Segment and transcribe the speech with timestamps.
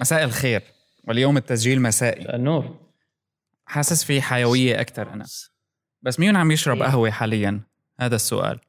[0.00, 0.62] مساء الخير.
[1.08, 2.34] واليوم التسجيل مسائي.
[2.34, 2.76] النور.
[3.66, 5.24] حاسس في حيوية أكثر أنا.
[6.02, 6.84] بس مين عم يشرب إيه.
[6.88, 7.60] قهوة حاليا؟
[8.00, 8.60] هذا السؤال.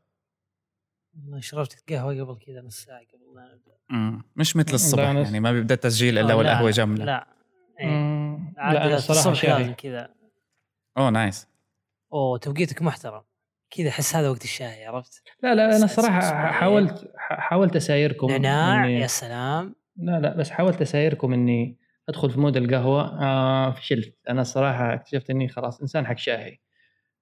[1.16, 4.24] والله شربت قهوة قبل كذا نص ساعة قبل ما نبدا مم.
[4.36, 7.28] مش مثل الصبح لا، أنا- يعني ما بيبدأ التسجيل إلا آه، والقهوة لا، جمله لا.
[7.80, 8.40] إيه.
[8.58, 9.74] لا لازم شاهي.
[9.74, 10.10] كذا.
[10.98, 11.48] أوه نايس.
[12.14, 13.22] أوه توقيتك محترم.
[13.72, 19.08] كذا أحس هذا وقت الشاي عرفت؟ لا لا أنا الصراحه حاولت حاولت أسايركم نعناع يا
[19.08, 19.76] سلام.
[19.98, 21.78] لا لا بس حاولت أسايركم إني
[22.10, 23.24] أدخل في mood القهوة.
[23.24, 24.16] آه فشلت.
[24.30, 26.58] أنا الصراحة اكتشفت إني خلاص إنسان حق شاهي.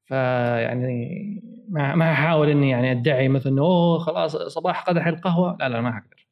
[0.03, 5.57] فيعني ما ما احاول إني يعني أدعي مثلا إنه أوه خلاص صباح قدح القهوة.
[5.59, 6.27] لا لا ما أقدر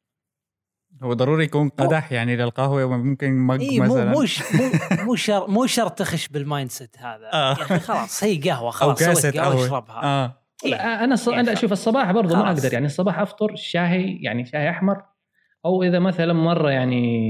[1.02, 5.66] هو ضروري يكون قدح يعني للقهوة وممكن mug مو مثلا مو مو مو شرط مو
[5.66, 7.32] شرط تخش بال mindset هذا.
[7.32, 7.48] آه.
[7.48, 10.02] يا أخي خلاص هي قهوة أو خلاص كاسه سويت قهوة اشربها.
[10.02, 10.42] آه.
[10.64, 10.70] إيه.
[10.70, 11.28] لا أنا الص...
[11.28, 12.48] إيه، لا شوف الصباح برضه ما.
[12.48, 12.72] أقدر.
[12.72, 15.02] يعني الصباح أفطر شاهي يعني شاي أحمر.
[15.64, 17.28] أو إذا مثلا مرة يعني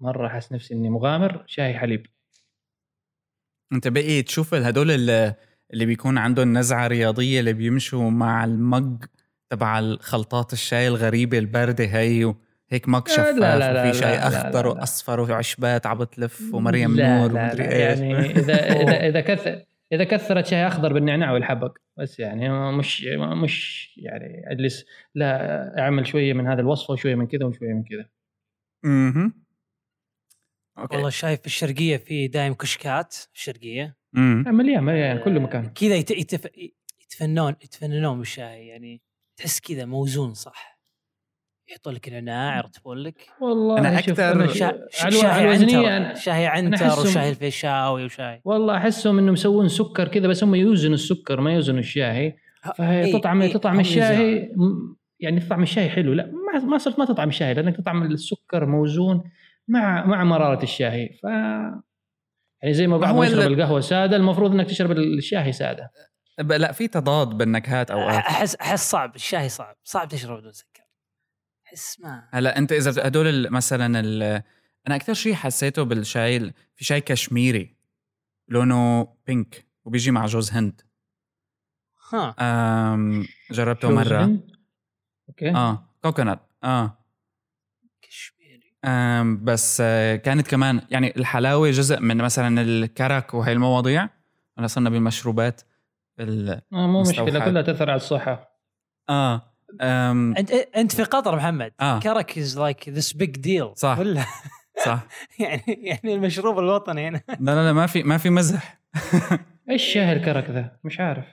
[0.00, 2.06] مرة أحس نفسي إني مغامر شاي حليب.
[3.72, 5.34] أنت بقي تشوف هدول اللي,
[5.72, 9.04] اللي بيكون عندهم نزعة رياضية اللي بيمشوا مع المج
[9.50, 14.28] تبع الخلطات الشاي الغريبة الباردة هي وهيك مج شفاف لا، لا، وفي شاي لا، لا،
[14.28, 14.80] أخضر لا، لا.
[14.80, 17.98] وأصفر وعشبات عم بتلف ومريم لا نور لا ومدري لا إيش.
[17.98, 23.04] يعني اذا اذا إذا كثر إذا كثرت شاي أخضر بالنعناع والحبق بس يعني مش
[23.42, 28.08] مش يعني أجلس لا أعمل شوية من هذا الوصفة وشوية من كذا وشوية من كذا.
[28.84, 29.32] أها.
[30.78, 30.94] okay.
[30.96, 33.96] والله شايف في الشرقية في دايم كشكات في الشرقيه.
[34.12, 35.68] مليان مليان كل مكان.
[35.68, 36.48] كذا يت- يتف...
[37.02, 39.02] يتفنون يتفننون بالشاي يعني
[39.36, 40.77] تحس كذا موزون صح.
[41.70, 43.26] يحطوا لك نعناع يرتبون لك.
[43.40, 44.54] والله أنا شوف أكثر- أنا شا...
[44.90, 49.32] ش- على الو- على شاي الوزنية عنتر شاي عنتر وشاي الفيشاوي وشاي والله أحسهم إنهم
[49.34, 52.36] يسوون سكر كذا بس هم يوزنوا السكر ما يوزنوا الشاي
[52.76, 53.76] فهي إيه، تطعم إيه، تطعم.
[53.76, 56.12] م- يعني تطعم الشاي حلو.
[56.12, 59.22] لا ما ما صرت ما تطعم الشاي لأنك تطعم السكر موزون
[59.68, 61.24] مع مع مرارة الشاي ف
[62.62, 65.90] يعني زي ما بعض يشرب ال- القهوة سادة المفروض إنك تشرب الشاي سادة.
[66.38, 70.77] ب- لا في تضاد بالنكهات اوقات احس أحس صعب الشاي صعب صعب تشرب بدون سكر.
[71.68, 74.42] احس ما هلا انت إذا هدول ال- مثلا ال-
[74.88, 77.76] أنا أكثر شيء حسيته بالشاي ال- في شاي كشميري
[78.48, 80.80] لونه pink وبيجي مع جوز هند.
[82.12, 82.34] ها.
[82.40, 84.24] أم جربته جوز مرة.
[84.24, 84.50] هند.
[85.28, 85.50] okay.
[85.50, 86.98] آه coconut آه.
[88.02, 88.74] كشميري.
[88.84, 94.08] أم بس آه، كانت كمان يعني الحلاوة جزء من مثلا الكرك وهي المواضيع.
[94.58, 95.60] انا صرنا بالمشروبات
[96.20, 96.50] ال...
[96.50, 97.44] آه مو مشكلة.
[97.44, 98.58] كلها تأثر على الصحة.
[99.08, 99.54] آه.
[99.80, 101.72] أم انت أنت في قطر محمد.
[101.80, 102.00] آه.
[102.00, 103.98] كرك is like this big deal صح.
[103.98, 104.24] ولا
[104.84, 105.06] صح.
[105.40, 107.20] يعني يعني المشروب الوطني هنا.
[107.40, 108.80] لا لا لا ما في ما في مزح.
[109.70, 111.24] إيش شاي الكرك ذا؟ مش عارف.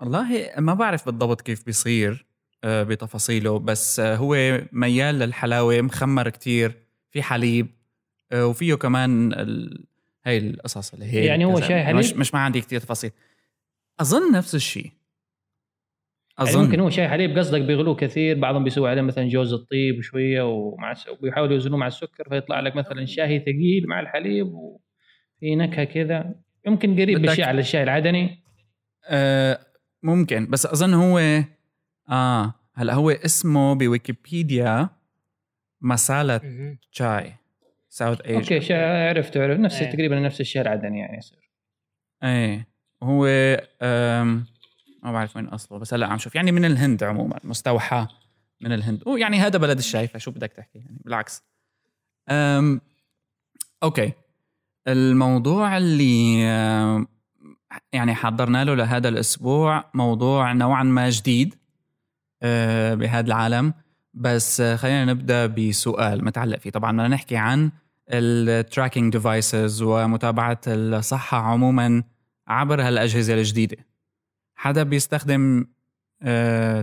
[0.00, 2.26] والله ما بعرف بالضبط كيف بيصير
[2.64, 7.66] آه، بتفاصيله بس آه، هو ميال للحلاوة مخمر كتير في حليب
[8.32, 9.84] آه، وفيه كمان ال...
[10.26, 11.60] هاي القصص اللي هي يعني هو.
[11.60, 13.10] شاي حليب؟ مش, مش ما عندي كتير تفاصيل.
[14.00, 14.92] أظن نفس الشيء
[16.38, 16.64] يعني أظن.
[16.64, 20.94] ممكن هو شاي حليب قصدك بيغلوه كثير بعضهم بيسوي عليه مثلا جوز الطيب وشويه ومع
[21.10, 26.34] وبيحاولوا يوزنوه مع السكر فيطلع لك مثلا شاي ثقيل مع الحليب وفي نكهة كذا.
[26.66, 28.44] يمكن قريب بالشيء على الشاي العدني.
[29.08, 29.58] آه
[30.02, 30.50] ممكن.
[30.50, 31.18] بس أظن هو
[32.10, 34.88] آه هلا هو اسمه بويكيبيديا
[35.80, 36.40] مسالة.
[36.90, 37.32] شاي
[37.88, 39.90] South Asia okay شا عرفت عرفت نفس إيه.
[39.90, 41.50] تقريبا نفس الشيء العدني يعني يصير.
[42.24, 42.68] إيه.
[43.02, 43.26] هو
[43.82, 44.46] أم
[45.04, 46.34] ما بعرف وين أصله بس هلأ عم شوف.
[46.34, 48.06] يعني من الهند عموما مستوحى
[48.60, 49.02] من الهند.
[49.06, 51.42] ويعني هذا بلد الشاي فشو بدك تحكي؟ يعني بالعكس.
[52.30, 52.80] أم
[53.82, 54.12] okay.
[54.88, 56.42] الموضوع اللي
[57.92, 61.54] يعني حضرنا له لهذا الأسبوع موضوع نوعا ما جديد
[62.42, 63.74] أه، بهذا العالم.
[64.14, 66.70] بس خلينا نبدأ بسؤال متعلق فيه.
[66.70, 67.70] طبعا بدنا نحكي عن
[68.08, 72.02] ال tracking devices ومتابعة الصحة عموما
[72.48, 73.76] عبر هالأجهزة الجديدة.
[74.56, 75.66] حدا بيستخدم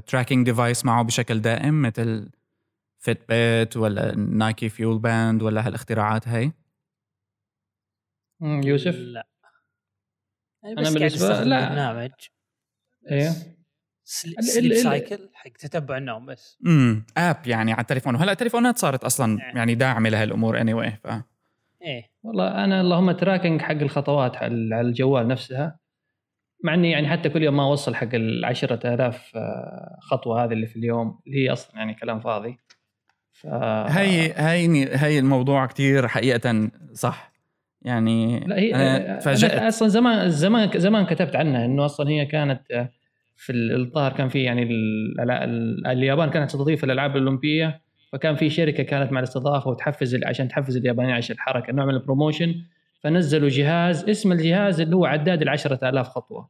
[0.08, 2.30] tracking device معه بشكل دائم مثل
[3.00, 6.52] Fitbit ولا Nike FuelBand ولا هالاختراعات هي
[8.42, 9.28] يوسف؟ لا.
[10.66, 11.70] أنا قاعد بالنسبة- استخدم لا.
[11.70, 12.12] برنامج
[13.12, 13.36] أيوه
[14.04, 16.58] Sleep Cycle حق تتبع النوم بس.
[16.66, 18.16] امم app يعني على التليفون.
[18.16, 19.56] وهلا التليفونات صارت أصلا إيه.
[19.58, 21.08] يعني داعمة لهالامور اني anyway ف
[21.82, 22.12] إيه.
[22.24, 25.80] والله أنا اللهم tracking حق الخطوات على على الجوال نفسها.
[26.64, 30.68] مع إني يعني حتى كل يوم ما أوصل حق ال 10000 آه، خطوة هذه اللي
[30.68, 32.58] في اليوم اللي هي أصلا يعني كلام فاضي.
[33.32, 37.32] ف هي هي هي الموضوع كتير حقيقة صح.
[37.82, 42.26] يعني لا هي أنا أنا تفاجأت أصلا زمان زمان زمان كتبت عنها إنه أصلا هي
[42.26, 42.90] كانت آه،
[43.36, 47.82] في ال- الظاهر كان في يعني ال- ال- ال- اليابان كانت تستضيف الألعاب الأولمبية
[48.12, 52.56] فكان في شركة كانت مع الاستضافة وتحفز عشان تحفز اليابانيين عشان الحركة نوع من البروموشن
[53.04, 56.50] فنزلوا جهاز اسم الجهاز اللي هو عداد ال 10000 خطوة.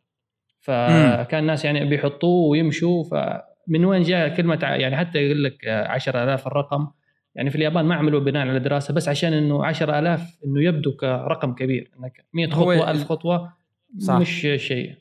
[0.59, 6.47] فكان الناس يعني بيحطوه ويمشوا فمن وين جاء كلمة يعني حتى يقول لك آه، 10000
[6.47, 6.87] الرقم.
[7.35, 11.53] يعني في اليابان ما عملوا بناء على دراسة بس عشان إنه 10000 إنه يبدو كرقم
[11.53, 13.53] كبير إنك 100 هو خطوة ال- 1000 خطوة
[13.99, 14.13] صح.
[14.17, 14.93] مش شيء.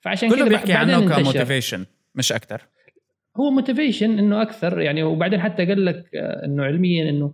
[0.00, 1.16] فعشان كله بيحكي عنه.
[1.16, 2.62] ك motivation مش أكثر
[3.36, 6.04] هو motivation إنه أكثر يعني وبعدين حتى قال لك
[6.44, 7.32] إنه علميا إنه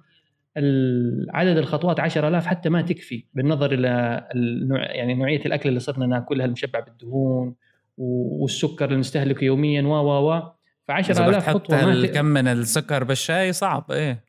[1.35, 6.47] عدد الخطوات 10000 حتى ما تكفي بالنظر إلى النوع يعني نوعية الأكل اللي صرنا ناكلها
[6.47, 7.55] المشبع بالدهون
[7.97, 10.43] والسكر اللي نستهلكه يوميا و و و.
[10.85, 11.97] ف إذا بدك 10000 تحط خطوه ما ت...
[11.97, 14.25] الكم من السكر بالشاي صعب إيه.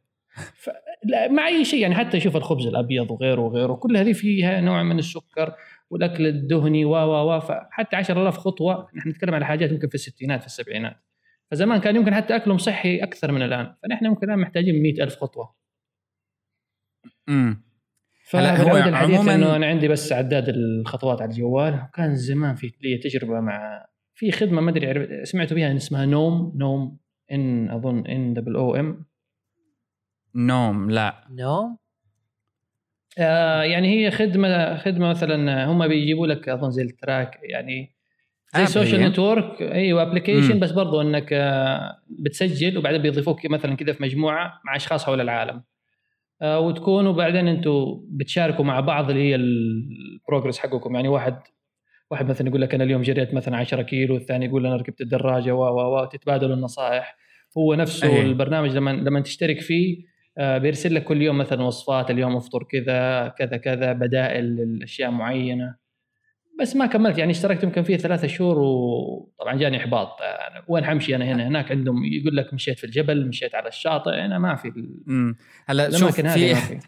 [1.03, 4.83] لا مع أي شيء يعني حتى شوف الخبز الأبيض وغيره وغيره كل هذه فيها نوع
[4.83, 5.53] من السكر
[5.89, 7.39] والأكل الدهني و و و.
[7.39, 10.95] فحتى 10000 خطوة نحن نتكلم على حاجات ممكن في الستينات في السبعينات.
[11.51, 15.67] فزمان كان يمكن حتى أكلهم صحي أكثر من الآن فنحن ممكن الآن محتاجين 100000 خطوة.
[17.29, 17.63] امم
[18.33, 21.74] هلا هو الحديث عموماً- إنه أنا عندي بس عداد الخطوات على الجوال.
[21.89, 23.85] وكان زمان في لي تجربة مع
[24.15, 26.54] في خدمة ما أدري سمعتوا بها اسمها Noom.
[26.56, 26.98] Noom
[27.31, 29.06] N أظن N double O M.
[30.36, 31.24] Noom لا.
[31.31, 31.77] نو
[33.19, 37.95] آه يعني هي خدمه خدمة مثلا هم بيجيبوا لك أظن زي ال track يعني
[38.57, 39.01] زي social.
[39.01, 40.59] network أيوه application.
[40.59, 45.63] بس برضو إنك آه، بتسجل وبعدين بيضيفوك مثلا كذا في مجموعة مع أشخاص حول العالم.
[46.42, 50.95] وتكونوا بعدين أنتم بتشاركوا مع بعض اللي هي ال progress حقكم.
[50.95, 51.39] يعني واحد
[52.12, 55.56] واحد مثلا يقول لك أنا اليوم جريت مثلا 10 كيلو الثاني يقول أنا ركبت الدراجة
[55.56, 57.18] و و و تتبادلوا النصائح.
[57.57, 58.22] هو نفسه أي.
[58.22, 59.98] البرنامج لما لما تشترك فيه
[60.38, 65.75] آه، بيرسل لك كل يوم مثلا وصفات اليوم أفطر كذا كذا كذا بدائل لأشياء معينة.
[66.59, 71.15] بس ما كملت يعني اشتركت يمكن فيه ثلاثة شهور وطبعا جاني إحباط آه، وين حمشي
[71.15, 74.74] أنا هنا؟ هناك عندهم يقول لك مشيت في الجبل مشيت على الشاطئ هنا ما في
[75.07, 76.80] امم هلأ شوف في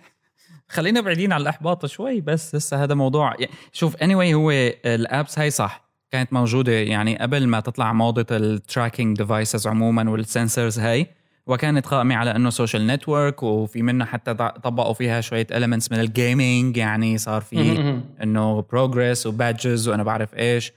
[0.67, 4.51] خلينا بعيدين عن الإحباط شوي بس لسه هذا موضوع يعني شوف اني anyway هو
[4.85, 10.09] ال apps هاي صح كانت موجودة يعني قبل ما تطلع موضة ال tracking devices عموما
[10.09, 11.07] وال sensors هاي.
[11.49, 16.11] وكانت قائمه على إنه social network وفي منها حتى طبقوا فيها شوية elements من ال
[16.11, 18.03] gaming يعني صار في مهم.
[18.23, 20.71] إنه progress و badges وأنا بعرف إيش.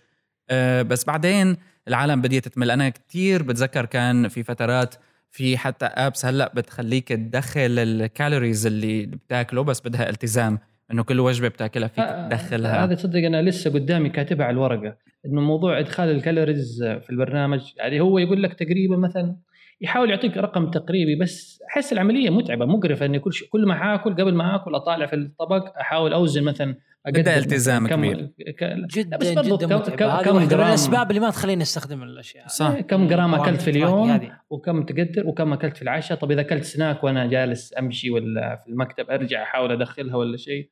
[0.50, 1.56] أه بس بعدين
[1.88, 2.70] العالم بديت تمل.
[2.70, 4.94] أنا كتير بتذكر كان في فترات
[5.30, 10.58] في حتى apps هلأ بتخليك تدخل ال calories اللي بتاكله بس بدها التزام
[10.92, 12.84] إنه كل وجبة بتاكلها فيك آه، تدخلها.
[12.84, 14.96] هذا تصدق أنا لسه قدامي كاتبها على الورقة
[15.26, 19.36] إنه موضوع إدخال ال calories في البرنامج يعني هو يقول لك تقريبا مثلا
[19.82, 23.30] يحاول يعطيك رقم تقريبي بس أحس العملية متعبة مقرفة إني كل.
[23.50, 26.74] كل ما حاكل قبل ما اكل أطالع في الطبق أحاول أوزن مثلا
[27.06, 28.30] بدها أقدر التزام كبير.
[28.58, 28.62] ك...
[28.62, 31.62] لا، جدا بس برضو جدا كم- كم- هذه كم واحدة من؟ الأسباب اللي ما تخليني
[31.62, 32.46] أستخدم الأشياء.
[32.48, 32.80] صح.
[32.80, 34.20] كم جرام أكلت في اليوم.
[34.50, 36.18] وكم تقدر وكم أكلت في العشاء.
[36.18, 40.70] طب إذا أكلت سناك وأنا جالس أمشي ولا في المكتب أرجع أحاول أدخلها ولا شيء؟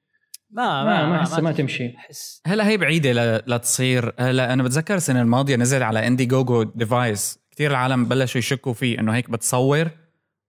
[0.51, 1.95] ما ما ما أحس ما تمشي.
[1.97, 2.43] أحس.
[2.47, 7.71] هلا هي بعيدة ل- لتصير هلا أنا بتذكر السنة الماضية نزل على Indiegogo device كثير
[7.71, 9.91] العالم بلشوا يشكوا فيه إنه هيك بتصور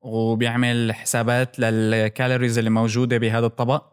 [0.02, 3.84] وبيعمل حسابات لل calories اللي موجودة بهذا الطبق.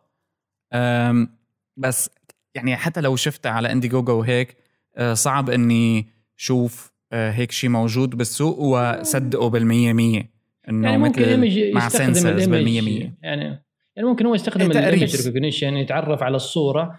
[1.76, 2.10] بس
[2.54, 4.56] يعني حتى لو شفتها على Indiegogo وهيك
[4.96, 6.06] أه، صعب إني
[6.36, 10.30] شوف أه، هيك شيء موجود بالسوق وصدقه بالمية مية.
[10.68, 13.18] إنه يعني ممكن مثل مع sensors بالمية مية.
[13.22, 13.64] يعني
[13.96, 14.88] يعني ممكن هو يستخدم تقريب.
[14.88, 16.98] ال image recognition يتعرف على الصورة.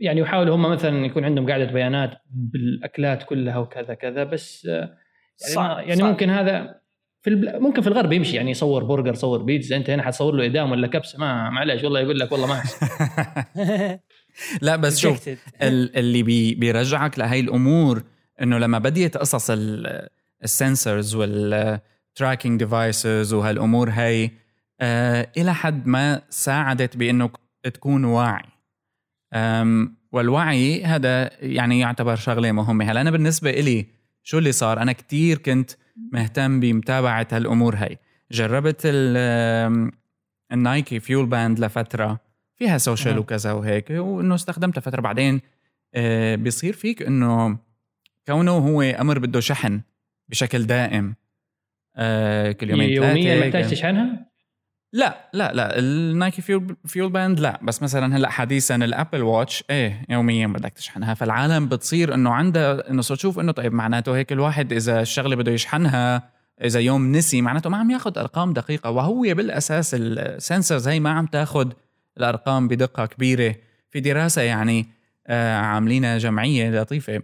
[0.00, 5.07] يعني يحاول هم مثلا يكون عندهم قاعدة بيانات بالأكلات كلها وكذا كذا بس آه،
[5.42, 6.10] يعني, صعب- يعني صعب.
[6.10, 6.80] ممكن هذا
[7.22, 7.60] في البل...
[7.60, 10.86] ممكن في الغرب يمشي يعني يصور برجر يصور بيتزا أنت هنا حتصور له إدام ولا
[10.86, 12.62] كبسة ما معلش والله يقول لك والله ما.
[14.62, 15.28] لا بس شوف
[15.62, 18.02] اللي بي بيرجعك لهي الأمور
[18.42, 19.50] إنه لما بديت قصص
[20.44, 24.30] ال sensors وال tracking devices وهالأمور هي
[24.80, 27.30] آه إلى حد ما ساعدت بإنه
[27.62, 28.48] تكون واعي
[30.12, 33.86] والوعي هذا يعني يعتبر شغلة مهمة هلا أنا بالنسبة إلي
[34.28, 35.70] شو اللي صار؟ أنا كتير كنت
[36.12, 37.96] مهتم بمتابعة هالأمور هي
[38.32, 38.82] جربت
[40.52, 42.20] ال Nike Fuel Band لفترة.
[42.56, 43.18] فيها social.
[43.18, 45.40] وكذا وهيك وإنه استخدمتها فتره بعدين
[45.94, 47.58] آه، بيصير فيك إنه
[48.26, 49.80] كونه هو أمر بده شحن
[50.28, 51.14] بشكل دائم
[51.96, 54.27] آه، كل يومين يوميا محتاج تشحنها؟
[54.92, 57.60] لا لا لا ال Nike Fuel Fuel Band لا.
[57.62, 61.14] بس مثلا هلأ حديثا ال Apple Watch إيه يوميا بدك تشحنها.
[61.14, 65.52] فالعالم بتصير إنه عندها إنه صرت تشوف إنه طيب معناته هيك الواحد إذا الشغلة بده
[65.52, 66.30] يشحنها
[66.64, 68.90] إذا يوم نسي معناته ما عم ياخذ أرقام دقيقة.
[68.90, 71.72] وهو بالأساس ال sensors هي ما عم تاخذ
[72.18, 73.54] الأرقام بدقة كبيرة.
[73.90, 74.86] في دراسة يعني
[75.26, 77.22] آه عاملينها جمعية لطيفة.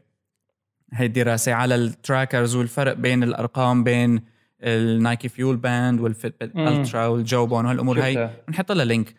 [0.92, 4.33] هي الدراسة على ال trackers والفرق بين الأرقام بين
[4.64, 8.30] ال Nike Fuel Band وال Fitbit Ultra وال Jawbone وهالأمور هاي.
[8.48, 9.14] بنحط لها link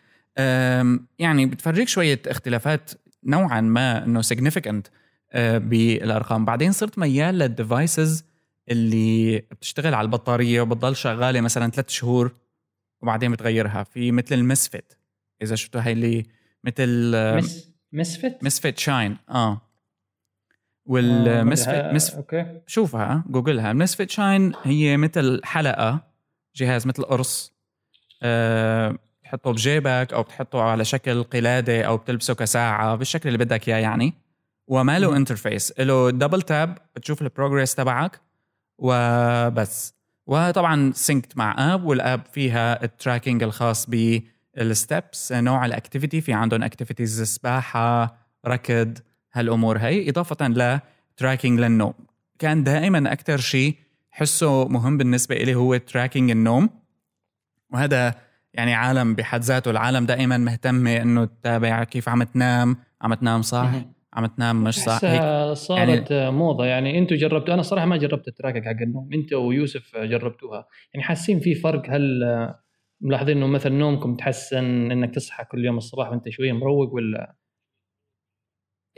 [1.18, 2.90] يعني بتفرجيك شوية اختلافات
[3.24, 4.90] نوعا ما إنه significant
[5.32, 6.44] أه، بالأرقام.
[6.44, 8.24] بعدين صرت ميال لل devices
[8.68, 12.34] اللي بتشتغل على البطارية وبتضل شغالة مثلا ثلاث شهور
[13.02, 13.82] وبعدين بتغيرها.
[13.82, 14.98] في مثل ال Misfit
[15.42, 16.26] إذا شفتوا هاي اللي
[16.64, 19.60] مثل Mis Misfit Misfit Shine آه آه،
[20.86, 22.60] وال Misfit ها- Mis okay.
[22.66, 23.72] شوفها جوجلها.
[23.72, 26.00] Misfit Shine هي مثل حلقة
[26.56, 27.52] جهاز مثل قرص
[28.22, 33.76] أه بتحطه بجيبك أو بتحطه على شكل قلادة أو بتلبسه كساعة بالشكل اللي بدك إياه
[33.78, 34.14] يعني.
[34.68, 35.16] وما له.
[35.16, 38.20] interface له double tap بتشوف ال progress تبعك
[38.78, 39.94] وبس.
[40.26, 46.20] وطبعا synced مع app وال app فيها ال tracking الخاص بال steps نوع ال activity
[46.20, 48.16] في عندهم activities سباحة
[48.46, 48.98] ركض
[49.38, 51.92] هالأمور هي إضافة ل tracking للنوم.
[52.38, 53.74] كان دائما أكثر شيء
[54.10, 56.70] حسه مهم بالنسبة لي هو tracking النوم.
[57.72, 58.14] وهذا
[58.54, 63.70] يعني عالم بحد ذاته العالم دائما مهتمه إنه تتابع كيف عم تنام عم تنام صح.
[64.14, 66.66] عم تنام مش صح هيك؟ أحسها صارت موضة.
[66.66, 69.08] يعني أنتم جربتوا أنا صراحة ما جربت التراكك حق النوم.
[69.14, 70.66] انت ويوسف جربتوها.
[70.94, 72.22] يعني حاسين في فرق؟ هل
[73.00, 77.34] ملاحظين إنه مثلا نومكم تحسن إنك تصحى كل يوم الصباح وأنت شوية مروق ولا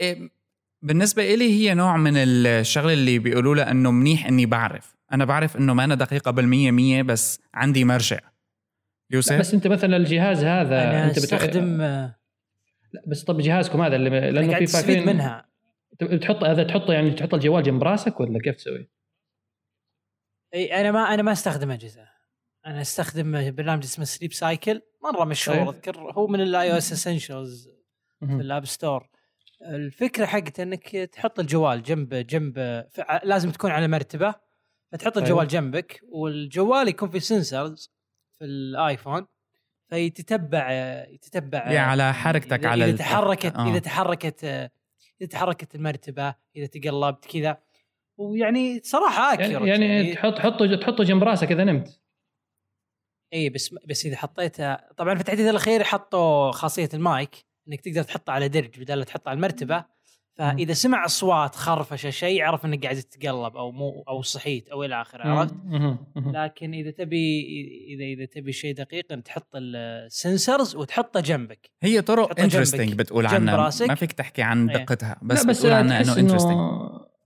[0.01, 0.29] إيه،
[0.81, 4.95] بالنسبة إلي هي نوع من الشغلة اللي بيقولوا لها إنه منيح إني بعرف.
[5.13, 8.19] أنا بعرف إنه ما أنا دقيقة بالمية مية بس عندي مرجع.
[9.11, 12.15] يوسف؟ بس أنت مثلا الجهاز هذا أنا أنت بت- أستخدم آه،
[12.93, 15.49] لا بس طب جهازكم هذا اللي أنا لأنه في فاكرين منها.
[16.21, 18.89] تحط هذا تحطه يعني تحط الجوال جنب راسك ولا كيف تسوي؟
[20.53, 22.07] إي أنا ما أنا ما أستخدم أجهزة.
[22.65, 25.67] أنا أستخدم برنامج اسمه Sleep Cycle مرة مشهور طيب.
[25.67, 27.69] أذكر هو من ال iOS essentials
[28.19, 28.25] في.
[28.33, 29.09] ال App Store
[29.61, 32.85] الفكرة حقته إنك تحط الجوال جنب جنب
[33.23, 34.35] لازم تكون على مرتبة
[34.91, 35.29] فتحط أيوه.
[35.29, 37.91] الجوال جنبك والجوال يكون في sensors
[38.37, 39.27] في الآيفون
[39.89, 40.71] فيتتبع
[41.09, 43.69] يتتبع يعني على حركتك إذا- على إذا تحركت آه.
[43.69, 44.43] إذا تحركت
[45.21, 47.57] إذا تحركت المرتبة إذا تقلبت كذا
[48.17, 52.01] ويعني صراحة يعني, accurate يعني تحط تحطه تحطه جنب راسك اذا نمت
[53.33, 58.31] اي بس بس إذا حطيته طبعا في التحديث الأخير حطوا خاصية المايك إنك تقدر تحطه
[58.31, 59.85] على درج بدل لا تحطه على المرتبة.
[60.37, 65.01] فإذا سمع اصوات خرفشه شيء يعرف إنك قاعد تتقلب أو مو أو صحيت أو إلى
[65.01, 65.55] آخره عرفت؟
[66.15, 67.41] لكن إذا تبي
[67.87, 71.71] إذا إذا تبي شيء دقيق انت تحط ال sensors وتحطه جنبك.
[71.81, 73.55] هي طرق interesting بتقول عنها.
[73.55, 73.87] راسك.
[73.87, 74.77] ما فيك تحكي عن إيه.
[74.77, 76.57] دقتها بس, بس بتقول عنها إنه interesting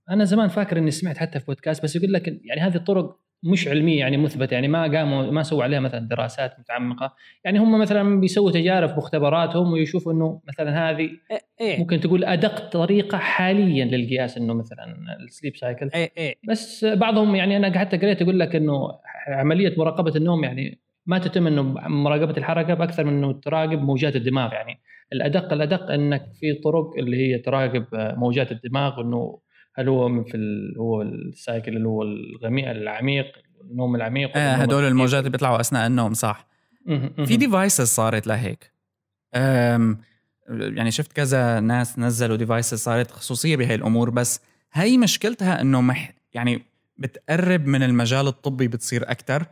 [0.10, 3.68] أنا زمان فاكر إني سمعت حتى في بودكاست بس يقول لك يعني هذه الطرق مش
[3.68, 7.16] علمية يعني مثبتة يعني ما قاموا ما سووا عليها مثلا دراسات متعمقة.
[7.46, 11.80] يعني هم مثلا بيسووا تجارب مختبراتهم ويشوفوا إنه مثلا هذه إيه إيه.
[11.80, 16.36] ممكن تقول أدق طريقة حاليا للقياس إنه مثلا ال Sleep Cycle إيه, إيه.
[16.48, 18.90] بس بعضهم يعني أنا حتى قريت يقول لك إنه
[19.28, 24.54] عملية مراقبة النوم يعني ما تتم إنه مراقبة الحركة بأكثر من إنه تراقب موجات الدماغ
[24.54, 24.80] يعني
[25.14, 29.40] الأدق الأدق إنك في طرق اللي هي تراقب موجات الدماغ وإنه
[29.76, 33.26] هل هو من في ال- هو ال cycle اللي هو الغميق العميق
[33.72, 34.84] النوم العميق آه هدول.
[34.84, 36.48] الموجات اللي بيطلعوا أثناء النوم صح.
[37.26, 38.72] في devices صارت لهيك
[39.36, 39.98] أم
[40.50, 44.42] يعني شفت كذا ناس نزلوا devices صارت خصوصية بهي الأمور بس
[44.74, 46.62] هي مشكلتها إنه مح يعني
[46.98, 49.46] بتقرب من المجال الطبي بتصير أكثر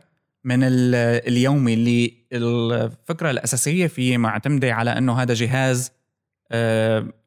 [0.44, 0.94] من ال-
[1.28, 5.92] اليومي اللي الفكرة الأساسية فيه معتمده على إنه هذا جهاز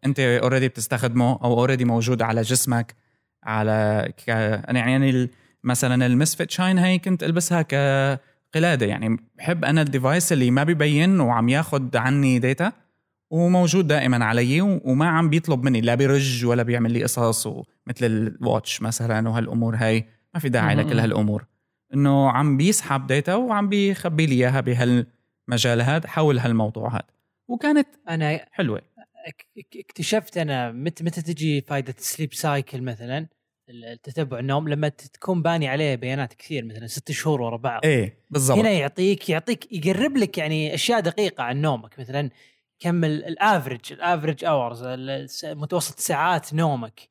[0.06, 2.96] أنت already بتستخدمه أو already موجود على جسمك
[3.44, 4.30] على ك...
[4.30, 5.30] أنا يعني ال-
[5.64, 8.86] مثلا ال Misfit Shine هي كنت ألبسها كقلادة.
[8.86, 12.72] يعني بحب أنا ال device اللي ما ببين وعم ياخد عني data
[13.30, 17.66] وموجود دائما علي وما عم بيطلب مني لا بيرج ولا بيعمل لي قصص ومثل
[18.02, 20.06] ال watch مثلا وهالأمور هاي.
[20.34, 20.76] ما في داعي.
[20.76, 21.46] لكل هالأمور.
[21.94, 27.04] إنه عم بيسحب data وعم بيخبي لي إياها بهالمجال هذا حول هالموضوع هذا.
[27.48, 28.82] وكانت أنا حلوة.
[29.76, 33.28] اكتشفت أنا متى متى تجي فائده ال Sleep Cycle مثلا
[33.70, 37.82] التتبع النوم لما تكون باني عليه بيانات كثير مثلا ست شهور ورا بعض.
[37.84, 38.58] إيه بالضبط.
[38.58, 42.30] هنا يعطيك يعطيك يقرب لك يعني أشياء دقيقة عن نومك مثلا
[42.80, 44.84] كم ال average ال average hours
[45.44, 47.10] متوسط ساعات نومك.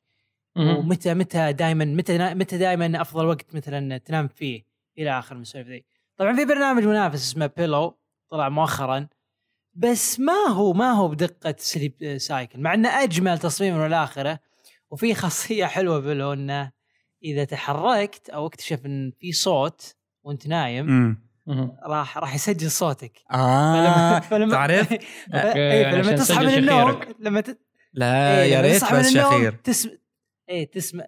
[0.57, 4.63] ومتى متى دائما متى متى دائما أفضل وقت مثلا تنام فيه
[4.97, 5.85] إلى آخر من السوالف ذي.
[6.17, 9.07] طبعا في برنامج منافس اسمه Pillow طلع مؤخرا.
[9.75, 14.39] بس ما هو ما هو بدقة Sleep Cycle مع إنه أجمل تصميم من الآخرة
[14.89, 16.71] وفي خاصية حلوة Pillow إنه
[17.23, 21.77] إذا تحركت أو اكتشف إن في صوت وأنت نايم امم مهم.
[21.85, 24.91] راح راح يسجل صوتك آه فلما تعرف
[25.33, 27.01] أي يعني فلما تصحى من النوم.
[27.19, 27.59] لما ت...
[27.93, 29.91] لا إيه يا ريت بس شخير تسمع
[30.49, 31.05] إيه تسمع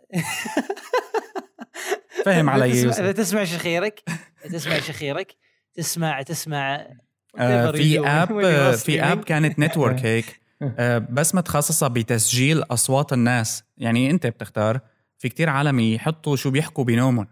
[2.26, 2.72] فهم علي.
[2.90, 4.04] اذا تسمع شخيرك
[4.52, 5.36] تسمع شخيرك
[5.74, 6.88] تسمع تسمع
[7.38, 9.24] في do اب في اب.
[9.24, 10.40] كانت نتورك هيك.
[10.62, 13.64] آه، بس متخصصة بتسجيل أصوات الناس.
[13.78, 14.80] يعني أنت بتختار
[15.18, 17.28] في كتير عالم يحطوا شو بيحكوا بنومهم.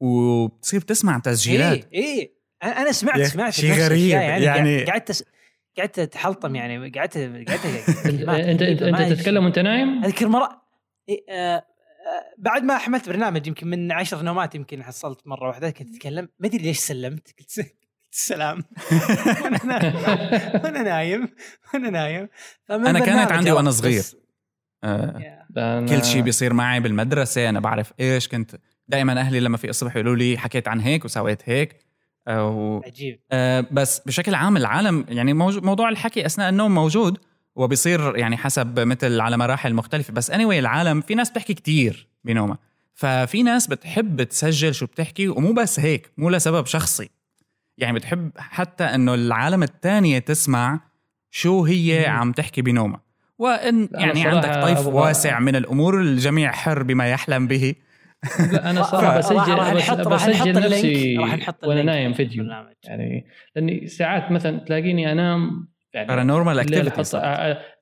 [0.00, 1.88] وبتصير تسمع تسجيلات.
[1.94, 5.22] اي اي أنا أنا سمعت سمعت شي نفس غريب، يعني, يعني- قعدت أس-
[5.78, 6.88] قعدت أتحلطم يعني.
[6.90, 7.66] قعدت قعدت
[8.28, 10.62] أنت أنت أنت, تتكلم وأنت نايم؟ اذكر مره
[11.08, 11.64] إيه آه آه
[12.38, 15.70] بعد ما حملت برنامج يمكن من عشر نومات يمكن حصلت مرة واحدة.
[15.70, 16.28] كنت أتكلم.
[16.38, 17.28] ما أدري ليش سلمت.
[17.38, 17.74] قلت
[18.12, 18.62] السلام
[20.64, 21.28] وأنا نايم.
[21.74, 22.28] وأنا نايم.
[22.70, 24.02] وأنا أنا كانت عندي بس- صغير.
[24.84, 28.56] آه، كل شيء بيصير معي بالمدرسة أنا بعرف إيش كنت.
[28.88, 31.76] دائما أهلي لما في الصبح يقولوا لي حكيت عن هيك وسويت هيك.
[32.28, 33.20] آه، و- عجيب.
[33.32, 37.18] آه، بس بشكل عام العالم يعني موجو- موضوع الحكي أثناء النوم موجود
[37.56, 40.12] وبيصير يعني حسب مثل على مراحل مختلفة.
[40.12, 42.58] بس anyway العالم في ناس بتحكي كتير بنومها
[42.94, 47.10] ففي ناس بتحب تسجل شو بتحكي ومو بس هيك مو لسبب شخصي.
[47.78, 50.80] يعني بتحب حتى إنه العالم الثانية تسمع
[51.30, 52.12] شو هي مم.
[52.16, 53.00] عم تحكي بنومها
[53.38, 57.74] وإن يعني عندك طيف واسع من الأمور الجميع حر بما يحلم به.
[58.52, 59.36] لا أنا صراحة راح- راح بسجل
[59.96, 61.20] نحط راح نحط بسجل ال link.
[61.20, 62.74] راح نحط وأنا نايم في فيديو البرنامج.
[62.84, 63.26] يعني
[63.56, 67.16] لأني ساعات مثلا تلاقيني أنام يعني paranormal activity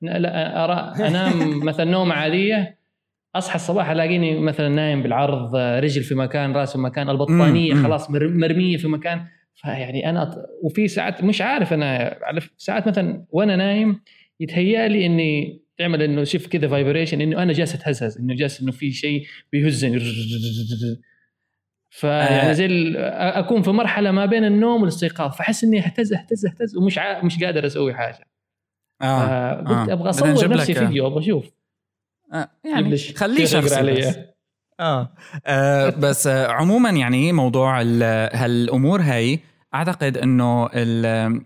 [0.01, 1.33] لا أرى أنام
[1.69, 2.77] مثلا نومة عادية
[3.35, 7.73] أصحى الصباح ألاقيني مثلا نايم بالعرض رجل في مكان راس في مكان البطانية.
[7.83, 9.25] خلاص مر- مرمية في مكان.
[9.61, 14.01] فيعني أنا وفي ساعات مش عارف أنا على ساعات مثلا وأنا نايم
[14.39, 18.71] يتهيأ لي إني تعمل إنه شوف كذا vibration إنه أنا جالس أتهزهز إنه جالس إنه
[18.71, 19.99] في شيء بيهزني
[21.89, 22.53] فيعني آه.
[22.53, 26.97] زي ال- أكون في مرحلة ما بين النوم والاستيقاظ فأحس إني أهتز أهتز أهتز ومش
[26.97, 27.21] عا...
[27.25, 28.27] مش قادر أسوي حاجة
[29.01, 29.93] آه فقلت آه.
[29.93, 31.51] أبغى أصور نفسي فيديو أبغى أشوف
[32.33, 32.49] آه.
[32.65, 33.93] يعني خليه شخصي علي.
[33.93, 34.17] بس.
[34.79, 35.13] آه.
[35.45, 38.03] آه بس آه عموما يعني موضوع ال-
[38.35, 39.39] هالأمور هاي
[39.73, 41.41] أعتقد إنه ال-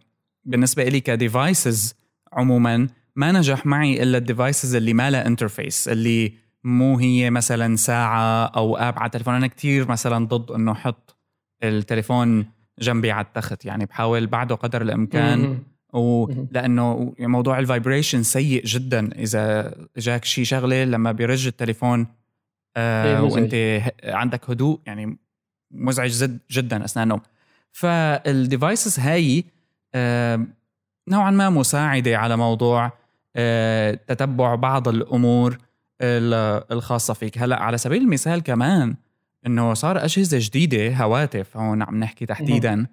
[0.46, 1.96] بالنسبة لي كديفايسز
[2.34, 6.34] عموما ما نجح معي إلا ال devices اللي ما لها interface اللي
[6.64, 11.18] مو هي مثلا ساعة أو app على التليفون أنا كتير مثلا ضد إنه أحط
[11.64, 12.46] التليفون
[12.80, 15.60] جنبي على التخت يعني بحاول بعده قدر الإمكان.
[15.94, 22.08] ولأنه موضوع ال vibration سيء جدا إذا جاك شي شغلة لما بيرج التليفون
[22.78, 23.20] آه إيه،.
[23.20, 25.18] وأنت عندك هدوء يعني
[25.72, 27.22] مزعج جدا أثناء النوم
[27.76, 29.46] فال devices هاي
[31.08, 32.92] نوعا ما مساعدة على موضوع
[33.36, 35.58] آه تتبع بعض الأمور
[36.02, 37.38] ال- الخاصة فيك.
[37.38, 38.96] هلأ على سبيل المثال كمان
[39.46, 42.86] إنه صار أجهزة جديدة هواتف هون عم نحكي تحديدا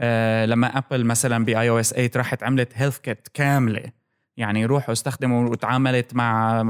[0.00, 3.82] آه لما Apple مثلا ب iOS 8 راحت عملت HealthKit كاملة.
[4.36, 6.62] يعني روحوا استخدموا وتعاملت مع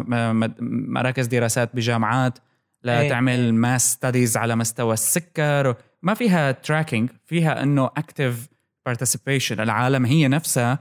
[0.89, 2.39] مراكز دراسات بجامعات.
[2.85, 8.49] لتعمل mass studies على مستوى السكر ما فيها tracking فيها إنه active
[8.87, 10.81] participation العالم هي نفسها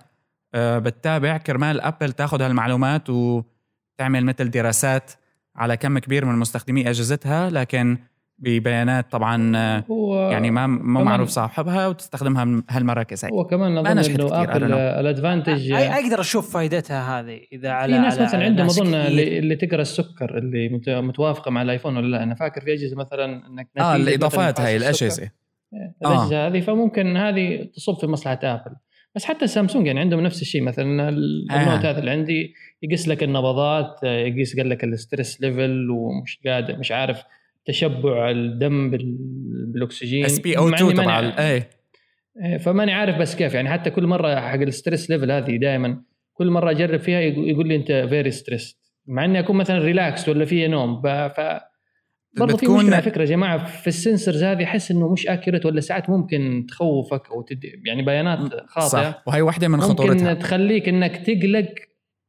[0.54, 5.12] آه، بتتابع كرمال Apple تاخذ هالمعلومات وتعمل مثل دراسات
[5.56, 7.98] على كم كبير من مستخدمي أجهزتها لكن
[8.42, 13.44] ببيانات طبعا آه، هو يعني ما مو كمان- معروف صاحبها وتستخدمها من هالمراكز هاي هو
[13.44, 14.74] كمان ما أظن إنه Apple.
[14.74, 18.94] ال advantage أقدر أشوف فائدتها هذه إذا على في ناس على- مثلا عندهم أظن.
[18.96, 22.74] اللي, اللي تقرأ السكر اللي مت- متوافقة مع ال iPhone ولا لا أنا فاكر في
[22.74, 25.06] أجهزة مثلا إنك آه الإضافات هاي فحص السكر.
[25.06, 25.32] الأجهزة
[26.02, 28.76] الأجهزة هذه فممكن هذه تصب في مصلحة Apple
[29.16, 31.64] بس حتى سامسونج يعني عندهم نفس الشيء مثلا ال- آه.
[31.64, 36.40] ال Note هذا اللي عندي يقيس لك النبضات يقيس قال لك ال stress level ومش
[36.48, 37.24] قادر مش عارف
[37.66, 39.18] تشبع الدم بال-
[39.74, 40.26] بالأكسجين.
[40.26, 41.34] SpO مع 2 إني ماني تبع عارف.
[41.40, 41.70] ال- إيه.
[42.46, 43.54] إيه، فماني عارف بس كيف.
[43.54, 46.02] يعني حتى كل مرة حق ال stress level هذه دائما
[46.34, 50.46] كل مرة أجرب فيها يقول لي أنت very stressed مع إني أكون مثلا ريلاكس ولا
[50.46, 51.02] في نوم.
[51.02, 51.06] ف
[52.40, 53.66] برضه في مشكلة على فكرة يا جماعة.
[53.66, 58.02] في ال sensors هذه أحس إنه مش accurate ولا ساعات ممكن تخوفك أو تدي يعني
[58.02, 58.88] بيانات خاطئة.
[58.88, 60.30] صح وهي واحدة من خطورتها.
[60.30, 61.74] ممكن تخليك إنك تقلق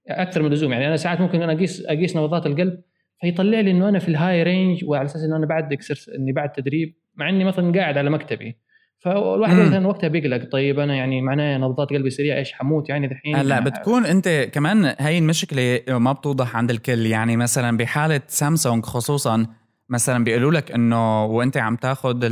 [0.09, 0.73] أكثر من اللزوم.
[0.73, 2.83] يعني أنا ساعات ممكن أنا اقيس أقيس نبضات القلب
[3.23, 6.33] فيطلع لي إنه أنا في ال high range وعلى أساس إنه أنا بعد exercise إني
[6.33, 8.59] بعد تدريب مع إني مثلا قاعد على مكتبي
[8.99, 9.55] فالواحد.
[9.55, 13.61] مثلا وقتها بيقلق طيب أنا يعني معناه نبضات قلبي سريعة إيش حموت يعني دحين هلأ
[13.61, 19.47] بتكون أنت كمان هاي المشكلة ما بتوضح عند الكل يعني مثلا بحالة سامسونج خصوصا
[19.89, 22.25] مثلا بيقولوا لك إنه وأنت عم تاخذ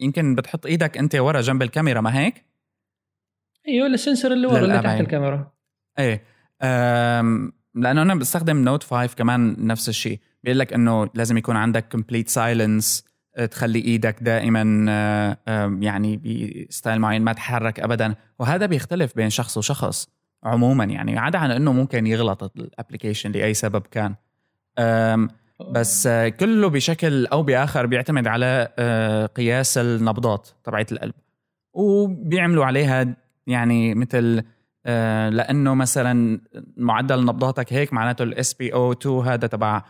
[0.00, 2.44] يمكن بتحط إيدك أنت ورا جنب الكاميرا ما هيك؟
[3.68, 4.82] أيوه ال sensor اللي ورا اللي.
[4.82, 5.52] تحت الكاميرا
[5.98, 6.22] إيه
[7.76, 10.20] لأنه أنا بستخدم Note 5 كمان نفس الشيء.
[10.44, 13.04] بيقول لك إنه لازم يكون عندك complete silence
[13.50, 18.14] تخلي إيدك دائما آه، يعني ب style معين ما تحرك ابدا.
[18.38, 20.08] وهذا بيختلف بين شخص وشخص
[20.44, 20.84] عموما.
[20.84, 24.14] يعني عدا عن إنه ممكن يغلط ال application لأي سبب كان.
[25.60, 31.14] بس آه، كله بشكل أو بآخر بيعتمد على آه، قياس النبضات تبعت القلب.
[31.72, 34.44] وبيعملوا عليها يعني مثل آه،
[35.30, 36.40] لأنه مثلا
[36.76, 39.82] معدل نبضاتك هيك معناته ال SpO2 هذا تبع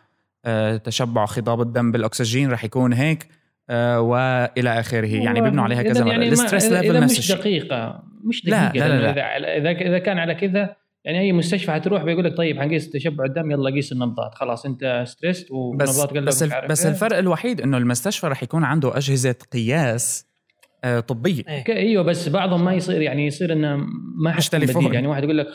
[0.45, 3.29] آه، تشبع خضاب الدم بالأكسجين رح يكون هيك
[3.71, 6.11] آه، وإلى آخره يعني بيبنوا عليها كذا مرة.
[6.11, 9.57] يعني ال stress level مش دقيقة مش لا، دقيقة لا، لا، لا.
[9.57, 13.51] إذا إذا كان على كذا يعني أي مستشفى حتروح بيقول لك طيب حنقيس تشبع الدم
[13.51, 16.93] يلا قيس النبضات خلاص أنت stressed بس ونبضات قلبك بس, عارف بس إيه.
[16.93, 20.36] الفرق الوحيد إنه المستشفى رح يكون عنده أجهزة قياس آه،
[21.09, 21.77] طبية إيه.
[21.77, 23.77] إيوه بس بعضهم ما يصير يعني يصير إنه
[24.17, 24.83] ما مش حتكون تليفون.
[24.83, 25.49] بديل يعني واحد يقول لك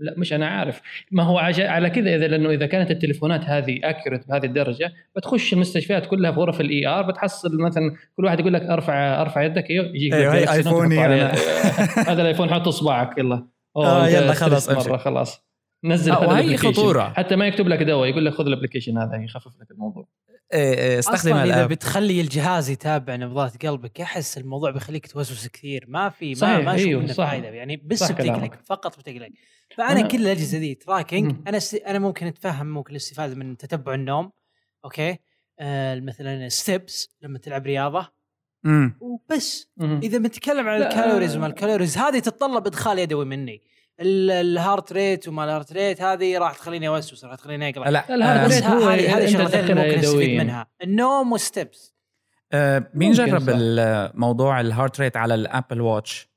[0.00, 4.28] لا مش أنا عارف ما هو على كذا إذا لأنه إذا كانت التليفونات هذه accurate
[4.28, 8.62] بهذه الدرجة بتخش المستشفيات كلها في غرف ال ER بتحصل مثلا كل واحد يقول لك
[8.62, 11.06] أرفع أرفع يدك أيوه يجيك أيوة، هي.
[11.06, 11.32] أنا.
[12.12, 14.96] هذا ال iPhone حط اصبعك يلا آه، أنت يلا خلاص مرة.
[14.96, 15.48] خلاص
[15.84, 16.56] نزل آه، هذا.
[16.56, 17.12] خطورة.
[17.16, 20.08] حتى ما يكتب لك دواء يقول لك خذ ال application هذا يخفف لك الموضوع
[20.52, 25.06] إيه، إيه، استخدم أصلا إذا ال app بتخلي الجهاز يتابع نبضات قلبك أحس الموضوع بيخليك
[25.06, 27.30] توسوس كثير ما في ما صحيح، ما أشوف أيوه، منه صح.
[27.30, 28.54] فائده يعني بس بتقلق.
[28.64, 29.28] فقط بتقلق
[29.76, 31.44] فأنا أنا- كل الأجهزة دي tracking مم.
[31.46, 31.74] أنا است...
[31.74, 34.30] أنا ممكن أتفهم ممكن الاستفادة من تتبع النوم
[34.84, 35.18] okay
[35.60, 38.08] آه مثلا steps لما تلعب رياضة
[38.64, 38.98] مم.
[39.00, 40.00] وبس مهم.
[40.02, 40.82] إذا بنتكلم عن.
[40.82, 43.62] ال calories وما ال calories هذه تتطلب إدخال يدوي مني
[44.00, 48.14] ال heart rate وما ال heart rate هذه راح تخليني أوسوس راح تخليني اقلق لا
[48.14, 50.40] ال heart آه، rate هو هذه شغلتين اللي ممكن نستفيد.
[50.40, 51.94] منها النوم وال steps
[52.52, 53.52] آه، مين جرب صح.
[53.58, 56.28] الموضوع ال heart rate على ال Apple Watch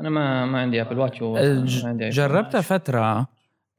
[0.00, 1.84] أنا ما ما عندي Apple Watch.
[2.16, 3.26] جربتها فترة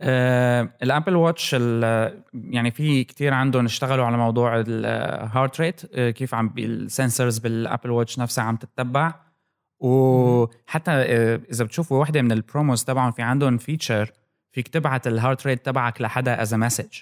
[0.04, 5.82] آه ال Apple Watch ال- يعني في كتير عندهم اشتغلوا على موضوع ال heart rate
[5.96, 9.14] آه كيف عم ال sensors بال Apple Watch نفسها عم تتبع
[9.82, 14.12] وحتى آه إذا بتشوفوا واحدة من ال promos تبعهم في عندهم feature
[14.52, 17.00] فيك تبعت ال heart rate تبعك لحدا as message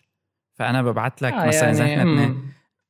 [0.53, 2.35] فأنا ببعت لك آه مثلا إذا يعني إحنا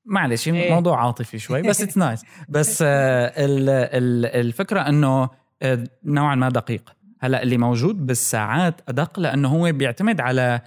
[0.05, 0.73] معلش إيه.
[0.73, 5.29] موضوع عاطفي شوي بس it's nice بس آه، ال- ال- الفكرة إنه
[5.61, 6.93] آه، نوعا ما دقيق.
[7.21, 10.61] هلأ اللي موجود بالساعات أدق لأنه هو بيعتمد على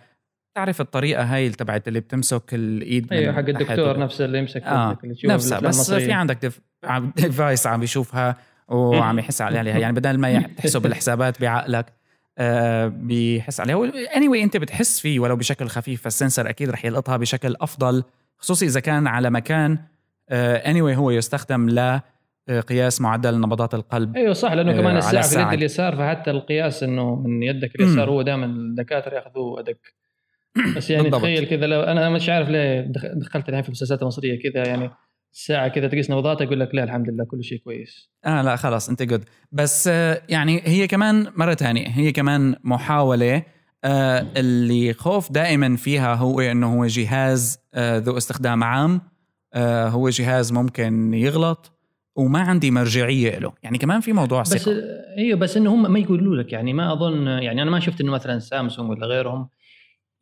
[0.54, 5.34] تعرف الطريقة هاي اللي تبعت اللي بتمسك الإيد أيوه حق الدكتور نفسه اللي يمسك تشوفه
[5.34, 5.92] نفسها بس.
[5.92, 6.52] في عندك
[7.16, 8.36] device عم بيشوفها
[8.68, 11.86] وعم يحس عليها يعني بدل ما تحسب الحسابات بعقلك
[12.38, 13.76] آه بيحس عليها.
[14.16, 18.04] anyway انت بتحس فيه ولو بشكل خفيف فال sensor أكيد رح يلقطها بشكل أفضل
[18.38, 19.78] خصوصي إذا كان على مكان
[20.30, 21.68] anyway هو يستخدم
[22.48, 25.36] لقياس معدل نبضات القلب أيوه صح لأنه آه، كمان الساعة في.
[25.42, 29.76] اليد اليسار فحتى القياس إنه من يدك اليسار هو دائما الدكاترة ياخذوه أدق.
[30.76, 31.10] بس يعني.
[31.10, 34.90] تخيل كذا لو أنا مش عارف ليه دخ- دخلت الحين في المسلسلات المصريه كذا يعني.
[35.32, 38.10] الساعة كذا تقيس نبضاتك يقول لك لا الحمد لله كل شيء كويس.
[38.24, 43.42] آه لا خلاص أنت جود بس آه يعني هي كمان مرة ثانية هي كمان محاولة
[43.84, 49.00] آه اللي خوف دائما فيها هو إنه هو جهاز آه ذو استخدام عام
[49.54, 51.72] آه هو جهاز ممكن يغلط
[52.16, 53.52] وما عندي مرجعية له.
[53.62, 54.72] يعني كمان في موضوع بس ثقة.
[55.18, 58.12] أيوه بس إنه هم ما يقولوا لك يعني ما أظن يعني أنا ما شفت إنه
[58.12, 59.48] مثلا سامسونج ولا غيرهم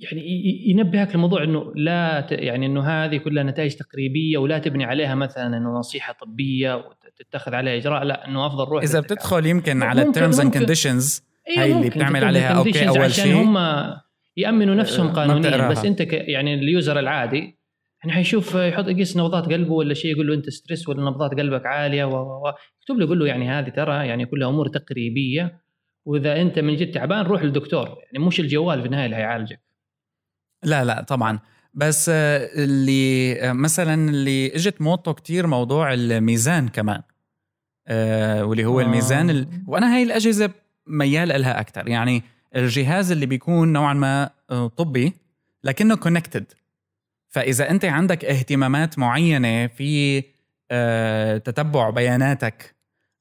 [0.00, 0.22] يعني
[0.66, 5.46] ينبهك لموضوع إنه لا ت- يعني إنه هذه كلها نتائج تقريبية ولا تبني عليها مثلا
[5.56, 9.00] إنه نصيحة طبية وتتخذ عليها إجراء لا إنه أفضل روح إذا.
[9.00, 10.52] بتدخل يمكن على ال terms and.
[10.52, 11.22] conditions
[11.58, 13.34] هاي اللي بتعمل عليها أول عشان شيء.
[13.34, 13.58] هم
[14.36, 15.68] يأمنوا نفسهم ما قانونيا.
[15.68, 17.58] بس أنت ك يعني ال user العادي
[18.02, 21.66] يعني حيشوف يحط يقيس نبضات قلبه ولا شيء يقول له أنت stress ولا نبضات قلبك
[21.66, 25.60] عالية و و يكتب له يقول له يعني هذه ترى يعني كلها أمور تقريبية
[26.04, 29.60] وإذا أنت من جد تعبان روح للدكتور يعني مش الجوال في النهاية اللي هيعالجك
[30.62, 31.38] لا لا طبعا.
[31.74, 37.02] بس آه، اللي آه، مثلا اللي إجت موضته كتير موضوع الميزان كمان
[37.88, 38.84] آه، واللي هو آه.
[38.84, 39.48] الميزان ال...
[39.66, 40.50] وأنا هاي الأجهزة
[40.86, 42.22] ميال لها أكثر يعني
[42.56, 45.12] الجهاز اللي بيكون نوعا ما آه، طبي
[45.64, 46.52] لكنه connected
[47.28, 50.22] فإذا أنت عندك اهتمامات معينة في
[50.70, 52.74] آه، تتبع بياناتك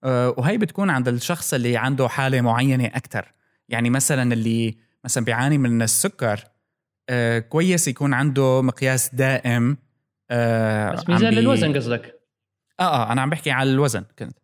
[0.03, 3.33] آه، وهي بتكون عند الشخص اللي عنده حالة معينة أكثر
[3.69, 6.43] يعني مثلا اللي مثلا بيعاني من السكر
[7.09, 9.77] آه، كويس يكون عنده مقياس دائم
[10.31, 12.19] آه، بس ميزان بي- للوزن قصدك؟
[12.79, 14.37] آه آه أنا عم بحكي على الوزن كنت.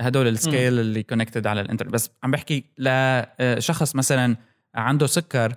[0.00, 1.92] هدول ال scale اللي connected على الإنترنت.
[1.92, 4.36] بس عم بحكي لشخص مثلا
[4.74, 5.54] عنده سكر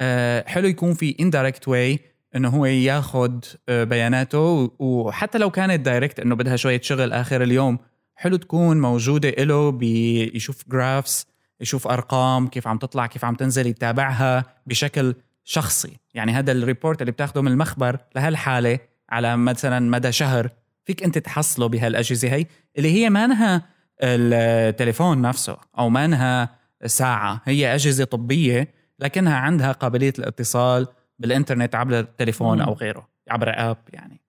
[0.00, 1.98] آه، حلو يكون في indirect way
[2.36, 7.78] إنه هو ياخذ آه، بياناته وحتى لو كانت direct إنه بدها شوية شغل آخر اليوم
[8.16, 11.26] حلو تكون موجودة له بيشوف graphs
[11.60, 15.14] يشوف أرقام كيف عم تطلع كيف عم تنزل يتابعها بشكل
[15.52, 18.78] شخصي يعني هذا ال report اللي بتاخده من المخبر لهالحالة
[19.10, 20.50] على مثلا مدى شهر
[20.84, 22.46] فيك أنت تحصله بهالأجهزة هي
[22.78, 23.62] اللي هي مانها
[24.02, 30.86] التليفون نفسه أو مانها ساعة هي أجهزة طبية لكنها عندها قابلية الاتصال
[31.18, 32.60] بالإنترنت عبر التليفون.
[32.60, 34.20] أو غيره عبر app يعني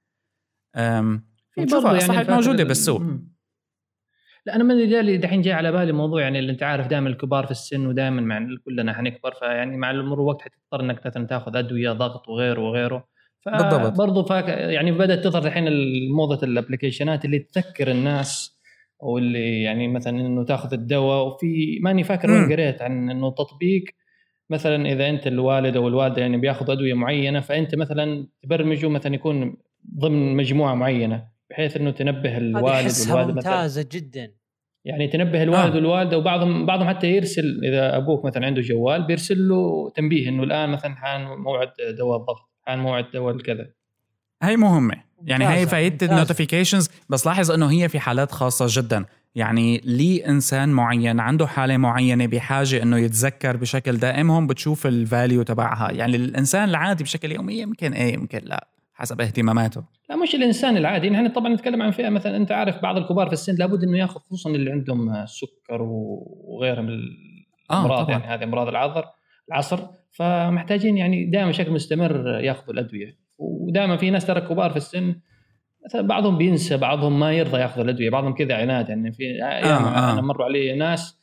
[1.52, 3.02] في برضه فاكر موجودة ال- بالسوق.
[4.50, 7.46] لا أنا من جالي دحين جاي على بالي موضوع يعني اللي أنت عارف دائما الكبار
[7.46, 11.92] في السن ودائما مع كلنا حنكبر فيعني مع مرور الوقت حتضطر إنك مثلا تاخذ أدوية
[11.92, 13.08] ضغط وغيره وغيره
[13.46, 13.98] بالضبط.
[13.98, 15.68] برضه فاك يعني بدأت تظهر الحين
[16.12, 18.60] موضة الأبلكيشنات اللي تذكر الناس
[19.04, 22.52] أو اللي يعني مثلا إنه تاخذ الدواء وفي ماني فاكر وين.
[22.52, 23.84] قريت عن إنه تطبيق
[24.50, 29.58] مثلا إذا أنت الوالد أو الوالدة يعني بياخذ أدوية معينة فأنت مثلا تبرمجه مثلا يكون
[30.00, 34.39] ضمن مجموعة معينة بحيث إنه تنبه الوالد والوالدة مثلا ممتازة جدا
[34.86, 35.76] يعني تنبه الوالد آه.
[35.76, 40.70] والوالدة وبعضهم بعضهم حتى يرسل إذا أبوك مثلا عنده جوال بيرسل له تنبيه إنه الآن
[40.70, 43.68] مثلا حان موعد دواء الضغط حان موعد دواء الكذا
[44.44, 46.08] هي مهمه يعني هي فايدة.
[46.08, 49.06] ال notifications بس لاحظ إنه هي في حالات خاصة جدا.
[49.36, 54.97] يعني لي انسان معين عنده حالة معينة بحاجة إنه يتذكر بشكل دائم هون بتشوف ال
[54.97, 55.92] value تبعها.
[55.92, 58.68] يعني الإنسان العادي بشكل يومي يمكن إيه يمكن لا.
[59.00, 59.84] حسب اهتماماته.
[60.10, 61.10] لا مش الإنسان العادي.
[61.10, 64.20] نحن طبعا نتكلم عن فئة مثلا أنت عارف بعض الكبار في السن لابد إنه يأخذ
[64.20, 68.20] خصوصا اللي عندهم سكر وغيرها من آه، الأمراض طبعاً.
[68.20, 69.04] يعني هذه أمراض العصر
[69.50, 69.80] العصر.
[70.12, 73.18] فمحتاجين يعني دائما بشكل مستمر يأخذوا الأدوية.
[73.38, 75.16] ودائما في ناس ترى كبار في السن
[75.86, 78.90] مثلا بعضهم بينسى بعضهم ما يرضى يأخذ الأدوية بعضهم كذا عناد.
[78.90, 80.14] يعني في أيام آه.
[80.14, 81.20] أنا مروا علي ناس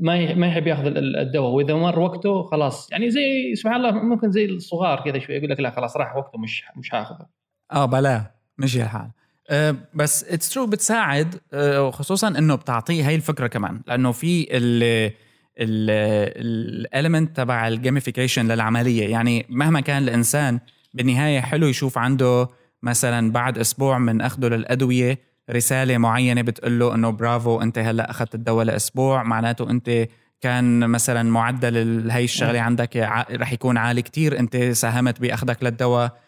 [0.00, 4.30] ما ما يحب ياخذ ال- الدواء وإذا مر وقته خلاص يعني زي سبحان الله ممكن
[4.30, 7.26] زي الصغار كذا شوي يقول لك لا خلاص راح وقته مش مش هاخذه.
[7.72, 9.10] آه بلا مشي الحال.
[9.50, 15.10] أه بس it's true بتساعد أه وخصوصا إنه بتعطيه هاي الفكرة كمان لأنه في ال
[15.58, 19.08] ال element تبع ال gamification للعملية.
[19.10, 20.60] يعني مهما كان الإنسان
[20.94, 22.48] بالنهاية حلو يشوف عنده
[22.82, 25.18] مثلا بعد أسبوع من أخذه للأدوية
[25.50, 29.22] رسالة معينة بتقول له إنه برافو أنت هلأ أخذت الدواء لأسبوع.
[29.22, 30.08] معناته أنت
[30.40, 32.96] كان مثلا معدل هاي الشغلة عندك
[33.30, 34.38] رح يكون عالي كتير.
[34.38, 36.20] أنت ساهمت بأخذك للدواء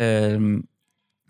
[0.00, 0.62] أم،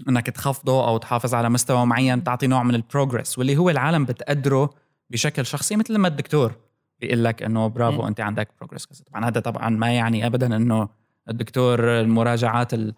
[0.08, 4.70] إنك تخفضه أو تحافظ على مستوى معين تعطي نوع من البروجرس واللي هو العالم بتقدره
[5.10, 6.52] بشكل شخصي مثل لما الدكتور
[7.00, 8.08] بيقول لك إنه برافو.
[8.08, 10.88] أنت عندك بروجرس طبعا هذا طبعا ما يعني ابدا إنه
[11.28, 12.94] الدكتور المراجعات ال-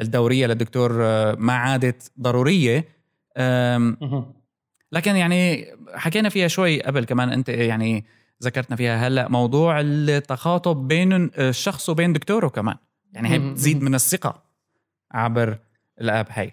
[0.00, 2.88] الدورية للدكتور آه، ما عادت ضرورية.
[4.92, 8.04] لكن يعني حكينا فيها شوي قبل كمان أنت يعني
[8.42, 9.08] ذكرتنا فيها.
[9.08, 12.76] هلأ موضوع التخاطب بين الشخص وبين دكتوره كمان.
[13.12, 13.38] يعني هي.
[13.38, 14.42] بتزيد من الثقة
[15.12, 15.58] عبر
[16.00, 16.52] ال app هاي.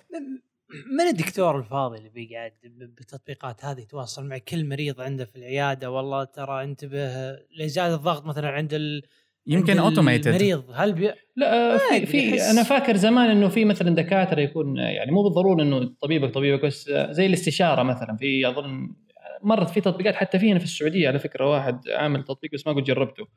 [0.98, 6.24] من الدكتور الفاضي اللي بيقعد بالتطبيقات هذه يتواصل مع كل مريض عنده في العيادة؟ والله
[6.24, 9.04] ترى انتبه لزياده الضغط مثلا عند ال
[9.48, 11.12] يمكن automated المريض هل بي...
[11.36, 15.94] لا في في أنا فاكر زمان إنه في مثلا دكاترة يكون يعني مو بالضرورة إنه
[16.02, 18.90] طبيبك طبيبك بس زي الاستشارة مثلا في أظن
[19.44, 22.74] مرت في تطبيقات حتى في هنا في السعودية على فكرة واحد عامل تطبيق بس ما
[22.74, 23.28] قد جربته.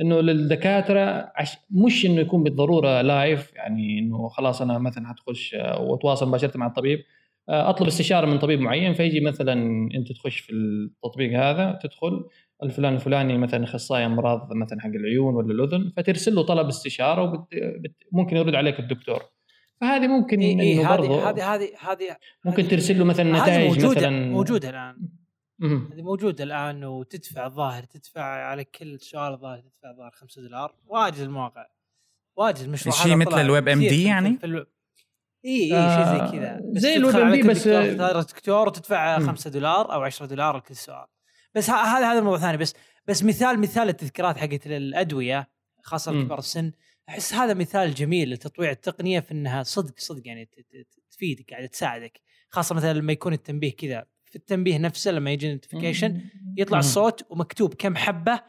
[0.00, 6.28] إنه للدكاترة عش مش إنه يكون بالضرورة لايف يعني إنه خلاص أنا مثلا حتخش وأتواصل
[6.28, 6.98] مباشرة مع الطبيب
[7.48, 9.52] أطلب استشارة من طبيب معين فيجي مثلا
[9.94, 12.24] أنت تخش في التطبيق هذا تدخل
[12.62, 17.48] الفلان الفلاني مثلا أخصائي أمراض مثلا حق العيون ولا الأذن فترسل له طلب استشارة
[18.12, 19.22] وممكن يرد عليك الدكتور.
[19.80, 23.68] فهذه ممكن إيه إنه إيه هذه برضه هذه هذه هذه ممكن ترسل له مثلا نتائج
[23.68, 24.26] موجودة مثلا.
[24.30, 24.96] موجودة الآن.
[25.62, 30.74] هذه موجودة الآن وتدفع الظاهر تدفع على كل سؤال الظاهر تدفع الظاهر 5 دولار.
[30.86, 31.66] واجد المواقع.
[32.36, 34.66] واجد المشروع شيء مثل ال WebMD في- يعني؟ في ألو...
[35.46, 39.26] اي اي شيء زي كذا زي الويب كل بس- تختار دكتور وتدفع مم.
[39.26, 41.06] 5 دولار أو 10 دولار لكل سؤال
[41.54, 42.74] بس هذا هذا موضوع ثاني بس
[43.06, 45.48] بس مثال مثال التذكيرات حقت الادويه
[45.82, 46.12] خاصة.
[46.12, 46.72] لكبار السن
[47.08, 50.48] أحس هذا مثال جميل لتطويع التقنية في إنها صدق صدق يعني
[51.10, 56.20] تفيدك يعني تساعدك خاصة مثلا لما يكون التنبيه كذا في التنبيه نفسه لما يجي notification
[56.56, 56.78] يطلع.
[56.78, 58.40] الصوت ومكتوب كم حبة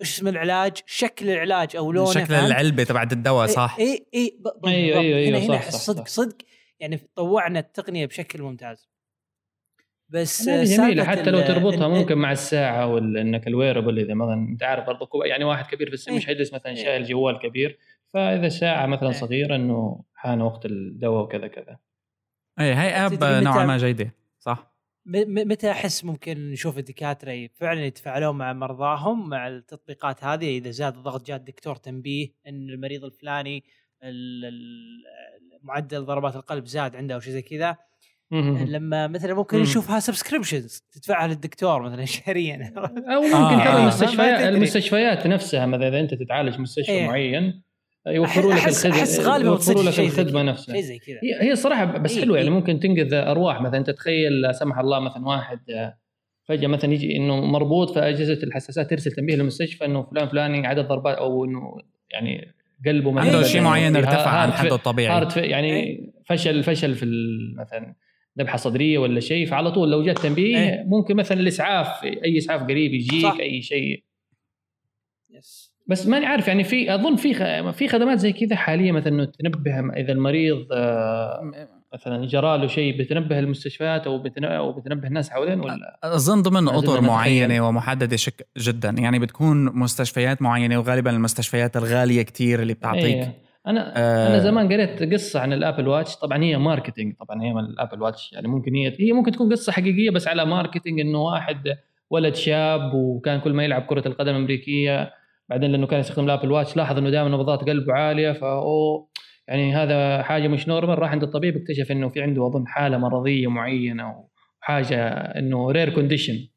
[0.00, 4.38] إيش اسم العلاج شكل العلاج أو لونه شكل فهمت؟ العلبة تبعت الدواء صح اي اي
[4.40, 4.66] ب- بالضبط.
[4.66, 6.06] أيوة، هنا صدق صح.
[6.06, 6.36] صدق
[6.80, 8.88] يعني طوعنا التقنية بشكل ممتاز
[10.08, 14.34] بس هذه جميلة حتى لو تربطها ممكن مع الساعة ولا إنك ال wearable إذا مثلا
[14.34, 16.18] أنت عارف برضه يعني واحد كبير في السن إيه.
[16.18, 16.84] مش حيجلس مثلا إيه.
[16.84, 17.78] شايل جوال كبير
[18.08, 19.14] فإذا ساعه مثلا إيه.
[19.14, 21.78] صغيرة إنه حان وقت الدواء وكذا كذا
[22.60, 24.75] اي هاي app نوعا ما جيدة صح
[25.26, 31.26] متى أحس ممكن نشوف الدكاترة فعلا يتفاعلون مع مرضاهم مع التطبيقات هذه إذا زاد الضغط
[31.26, 33.64] جاء الدكتور تنبيه إن المريض الفلاني
[34.02, 35.02] ال- ال-
[35.62, 37.76] معدل ضربات القلب زاد عنده أو شيء زي كذا.
[38.66, 39.62] لما مثلا ممكن مم.
[39.62, 43.82] نشوفها subscriptions تدفعها للدكتور مثلا شهريا أو ممكن آه، ترى.
[43.82, 44.40] المستشفيات.
[44.40, 47.06] المستشفيات نفسها مثلا إذا أنت تتعالج مستشفى إيه.
[47.06, 47.62] معين
[48.06, 50.42] يوفروا لك أحس- الخدمه أحس غالباً يوفروا لك الخدمة.
[50.42, 52.54] نفسها شيء زي كذا هي صراحة بس إيه، حلوة يعني إيه.
[52.54, 55.98] ممكن تنقذ أرواح مثلا أنت تخيل لا سمح الله مثلا واحد آه،
[56.44, 61.16] فجأة مثلا يجي إنه مربوط فاجهزه الحساسات ترسل تنبيه للمستشفى إنه فلان فلاني عدد ضربات
[61.16, 61.60] أو إنه
[62.12, 62.54] يعني
[62.86, 67.02] قلبه مثلا عنده شيء معين يعني ارتفع عن حده الطبيعي هارت يعني فشل فشل في
[67.04, 67.94] ال- مثلا
[68.38, 70.84] ذبحة صدرية ولا شيء فعلى طول لو جت تنبيه إيه.
[70.86, 73.36] ممكن مثلا الإسعاف أي إسعاف قريب يجيك صح.
[73.40, 74.02] أي شيء
[75.30, 77.34] yes بس ماني عارف يعني في أظن في
[77.72, 81.40] في خدمات زي كذا حاليا مثلا إنه تنبه إذا المريض آه،
[81.94, 86.68] مثلا جرى له شيء بتنبه المستشفيات أو بتن- أو بتنبه الناس حوالين ولا أظن ضمن
[86.68, 87.00] أطر.
[87.00, 93.34] معينة ومحددة شك جدا يعني بتكون مستشفيات معينة وغالبا المستشفيات الغالية كتير اللي بتعطيك إيه.
[93.66, 94.28] أنا آه.
[94.28, 97.70] أنا زمان قريت قصة عن ال Apple Watch طبعا هي marketing طبعا هي من ال
[97.70, 101.76] Apple Watch يعني ممكن هي هي ممكن تكون قصة حقيقية بس على marketing إنه واحد
[102.10, 105.10] ولد شاب وكان كل ما يلعب كرة القدم الامريكيه
[105.48, 109.06] بعدين لأنه كان يستخدم ال Apple Watch لاحظ إنه دائما نبضات قلبه عالية فهو
[109.48, 113.46] يعني هذا حاجة مش normal راح عند الطبيب اكتشف إنه في عنده أظن حالة مرضية
[113.50, 114.24] معينة
[114.60, 116.48] وحاجه إنه rare condition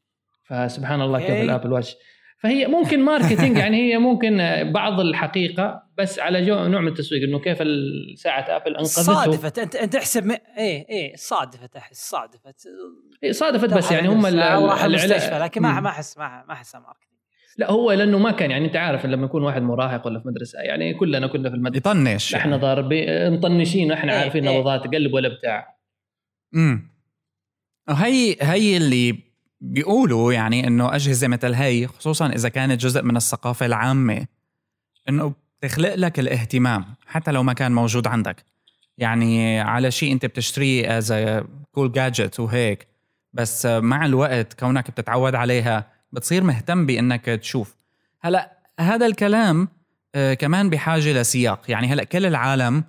[0.44, 1.30] فسبحان الله كيف.
[1.44, 1.96] ال Apple Watch
[2.44, 4.38] فهي ممكن marketing يعني هي ممكن
[4.74, 7.58] بعض الحقيقة بس على جو نوع من التسويق إنه كيف
[8.16, 9.02] ساعة Apple أنقذته.
[9.14, 9.60] صادفت.
[9.60, 10.32] أنت أنت احسب م...
[10.58, 12.68] إيه إيه صادفت أحس صادفت.
[13.24, 15.80] إيه، صادفت بس يعني هم راح ال- المستشفى لكن ما.
[15.80, 17.19] ما أحس ما ما احسها ماركتينج
[17.58, 20.60] لا هو لأنه ما كان يعني أنت عارف لما يكون واحد مراهق ولا في مدرسة
[20.60, 22.62] يعني كلنا كنا في المدرسة يطنش إحنا يعني.
[22.62, 24.58] ضاربين مطنشين وإحنا إيه، عارفين إيه.
[24.58, 25.78] نبضات قلب ولا بتاع
[26.56, 26.90] امم
[27.90, 29.20] هي هي اللي
[29.62, 34.28] بيقولوا يعني إنه أجهزة مثل هي خصوصا إذا كانت جزء من الثقافة العامة
[35.10, 38.46] إنه بتخلق لك الاهتمام حتى لو ما كان موجود عندك
[38.98, 41.14] يعني على شيء أنت بتشتريه as
[41.72, 42.88] cool gadget وهيك
[43.34, 47.76] بس مع الوقت كونك بتتعود عليها بتصير مهتم بإنك تشوف.
[48.22, 49.68] هلا هذا الكلام
[50.16, 51.62] آه، كمان بحاجة لسياق.
[51.72, 52.84] يعني هلا كل العالم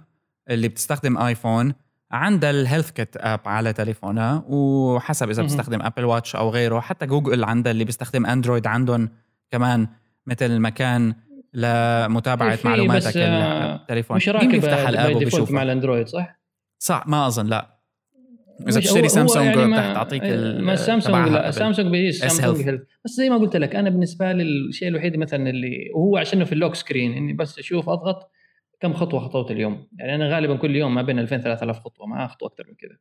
[0.50, 1.74] اللي بتستخدم آيفون
[2.11, 5.42] عندها ال HealthKit app على تليفونها وحسب إذا.
[5.42, 9.09] بتستخدم Apple Watch أو غيره حتى جوجل عندها اللي بيستخدم اندرويد عندهم
[9.50, 9.88] كمان
[10.26, 11.14] مثل مكان
[11.54, 16.40] لمتابعة معلوماتك بس، آه، التليفون مش مين راكب بيفتح ال app مع الأندرويد صح؟
[16.78, 17.80] صح ما أظن لا.
[18.68, 21.51] إذا بتشتري سامسونج يعني ما- تعطيك ال- ما سامسونج لا.
[21.51, 22.68] سامسونج بيجي S سامسونج.
[22.68, 26.44] Health؟ بس زي ما قلت لك أنا بالنسبة لي الشيء الوحيد مثلا اللي وهو عشانه
[26.44, 28.31] في ال lock screen إني بس أشوف أضغط
[28.81, 29.87] كم خطوة خطوت اليوم.
[29.99, 32.96] يعني أنا غالبا كل يوم ما بين 2000 3000 خطوة ما اخطو أكثر من كذا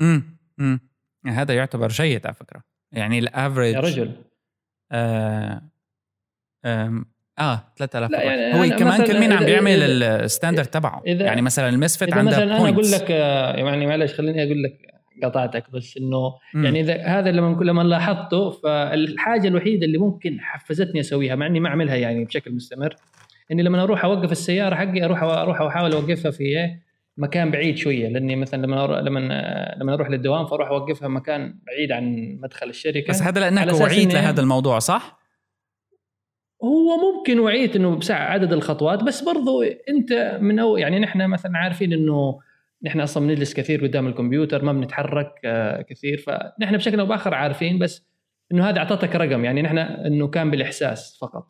[0.00, 0.80] امم امم
[1.26, 2.62] هذا يعتبر جيد على فكرة.
[2.92, 4.12] يعني ال average يا رجل.
[4.92, 5.62] آه
[7.38, 11.42] آه 3000 لا، يعني هو كمان كل مين عم بيعمل ال standard تبعه إذا- يعني
[11.42, 12.90] مثلا ال Misfit إذا عنده مثلا أنا أقول.
[12.92, 14.72] لك آه، يعني معلش خليني أقول لك
[15.24, 16.32] قطعتك بس إنه.
[16.64, 21.68] يعني اذا هذا لما لما لاحظته فالحاجة الوحيدة اللي ممكن حفزتني أسويها مع إني ما
[21.68, 22.94] أعملها يعني بشكل مستمر
[23.52, 26.82] إني لما أروح أوقف السيارة حقي أروح أروح واحاول أوقفها في إيه؟
[27.16, 29.20] مكان بعيد شوية لأني مثلا لما أروح لما
[29.80, 34.40] لما أروح للدوام فأروح أوقفها مكان بعيد عن مدخل الشركة بس هذا لأنك وعيت لهذا
[34.40, 35.21] الموضوع صح؟
[36.64, 41.58] هو ممكن وعيت إنه بسع عدد الخطوات بس برضو أنت من أو يعني نحن مثلا
[41.58, 42.38] عارفين إنه
[42.84, 47.78] نحن أصلا بنجلس كثير قدام الكمبيوتر ما بنتحرك آه، كثير فنحن بشكل أو بآخر عارفين
[47.78, 48.06] بس
[48.52, 51.46] إنه هذا أعطتك رقم يعني نحن إنه كان بالإحساس فقط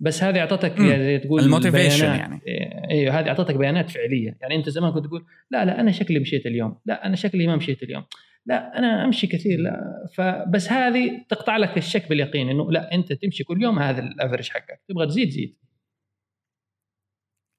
[0.00, 0.82] بس هذه اعطتك.
[0.82, 2.06] زي تقول الموتيفيشن.
[2.06, 2.40] يعني.
[2.46, 6.18] إيه، أيوه هذه اعطتك بيانات فعلية يعني أنت زمان كنت تقول لا لا أنا شكلي
[6.18, 8.04] مشيت اليوم لا أنا شكلي ما مشيت اليوم
[8.46, 10.06] لا أنا أمشي كثير لا.
[10.14, 14.48] فبس هذه تقطع لك الشك باليقين إنه لا أنت تمشي كل يوم هذا ال average
[14.48, 15.58] حقك تبغى تزيد زيد.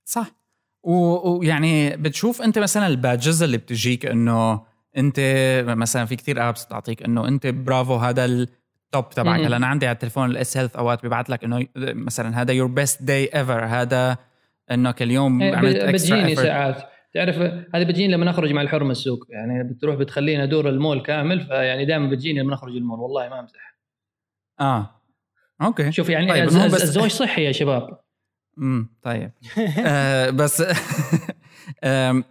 [0.08, 0.32] صح.
[0.84, 4.66] ويعني بتشوف أنت مثلا ال badges اللي بتجيك إنه
[4.98, 5.20] أنت
[5.68, 9.40] مثلا في كتير apps بتعطيك إنه أنت برافو هذا ال top تبعك.
[9.40, 12.68] هلأ أنا عندي على التليفون ال S Health اوقات بيبعت لك إنه مثلا هذا your
[12.68, 14.18] best day ever هذا
[14.72, 16.95] إنك اليوم إيه، عملت extra بتجيني ساعات.
[17.16, 17.38] تعرف
[17.76, 19.26] هذه بتجيني لما نخرج مع الحرمة السوق.
[19.30, 23.00] يعني بتروح بتخليني ادور المول كامل فيعني دائما بتجيني لما نخرج المول.
[23.00, 23.78] والله ما أمزح.
[24.60, 25.02] آه.
[25.62, 25.92] okay.
[25.92, 27.88] شوف يعني طيب، بس- الزواج صحي يا شباب.
[28.58, 29.32] امم طيب.
[29.86, 30.64] آه بس
[31.84, 32.24] آم،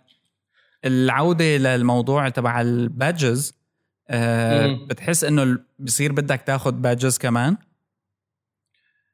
[0.85, 3.55] العودة للموضوع تبع ال badges
[4.11, 4.87] آه.
[4.91, 7.57] بتحس إنه بصير بدك تاخذ badges كمان؟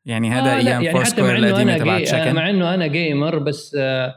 [0.04, 2.04] يعني هذا آه أيام يعني Foursquare القديمة تبعت.
[2.04, 4.14] شكل مع إنه أنا gamer بس آه،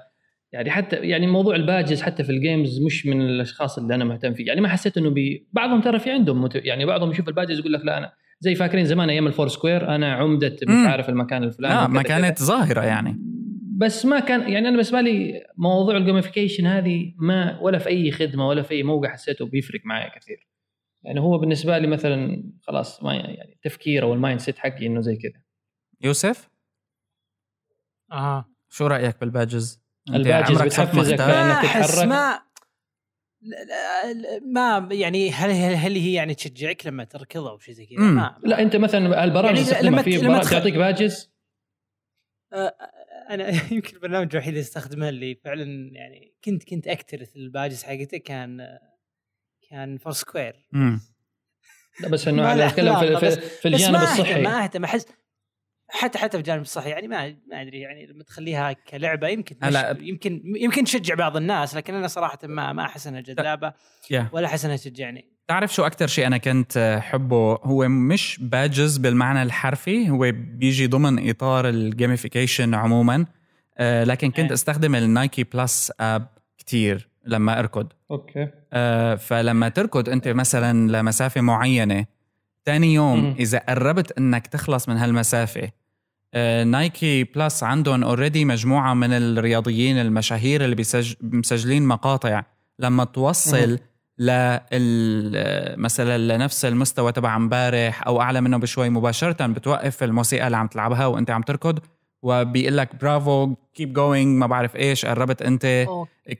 [0.53, 4.05] يعني حتى يعني موضوع ال badges حتى في ال games مش من الأشخاص اللي أنا
[4.05, 5.47] مهتم فيه يعني ما حسيت إنه بي...
[5.53, 6.55] بعضهم ترى في عندهم مت...
[6.55, 9.95] يعني بعضهم يشوف ال badges يقول لك لا أنا زي فاكرين زمان أيام ال Foursquare
[9.95, 10.87] أنا عمدة مش.
[10.87, 12.01] عارف المكان الفلاني لا وكذا ما.
[12.03, 13.19] كانت ظاهرة يعني
[13.77, 18.11] بس ما كان يعني أنا بالنسبة لي موضوع ال gamification هذه ما ولا في أي
[18.11, 20.47] خدمة ولا في أي موقع حسيته بيفرق معي كثير
[21.03, 25.15] يعني هو بالنسبة لي مثلا خلاص ما يعني التفكير أو ال mindset حقي إنه زي
[25.15, 25.41] كذا
[26.01, 26.49] يوسف
[28.11, 29.82] أها شو رأيك بال badges؟
[30.55, 31.19] صرت بتحفزك
[31.65, 32.07] احس تتحرك.
[32.07, 32.41] ما
[33.41, 37.73] لا- لا- لا- ما يعني هل هل, هل هي يعني تشجعك لما تركض أو شيء
[37.73, 41.31] زي كذا؟ ما لا أنت مثلا البرامج يعني لما في برامج تخ- تعطيك badges
[43.29, 48.17] أنا يمكن البرنامج الوحيد اللي استخدمه اللي فعلا يعني كنت كنت أكترث ال badges حقته
[48.17, 48.67] كان
[49.69, 50.67] كان Foursquare.
[52.01, 55.05] لا بس إنه له اتكلم في, في, في الجانب الصحي ما أهتم أحس
[55.95, 59.97] حتى حتى في الجانب الصحي يعني ما ما أدري يعني لما تخليها كلعبة يمكن تمش-
[60.01, 63.73] يمكن يمكن تشجع بعض الناس لكن أنا صراحة ما ما أحس إنها جذابة
[64.31, 65.25] ولا أحس إنها تشجعني.
[65.47, 71.29] تعرف شو أكتر شيء أنا كنت حبه هو مش badges بالمعنى الحرفي هو بيجي ضمن
[71.29, 73.25] إطار ال gamification عموما.
[73.77, 74.53] آه، لكن كنت إيه.
[74.53, 77.87] أستخدم ال Nike Plus app كتير لما أركض.
[78.11, 78.47] okay.
[78.73, 82.05] آه، فلما تركض أنت مثلا لمسافة معينة
[82.65, 83.35] تاني يوم مم.
[83.39, 85.69] إذا قربت إنك تخلص من هالمسافة
[86.65, 91.13] Nike Plus عندهم already مجموعة من الرياضيين المشاهير اللي بيسج...
[91.21, 92.43] مسجلين مقاطع.
[92.79, 93.79] لما توصل
[94.19, 94.61] لل
[95.77, 101.05] مثلا لنفس المستوى تبع امبارح أو أعلى منه بشوي مباشرة بتوقف الموسيقى اللي عم تلعبها
[101.05, 101.79] وأنت عم تركض
[102.21, 105.87] وبيقول لك برافو keep going ما بعرف إيش قربت أنت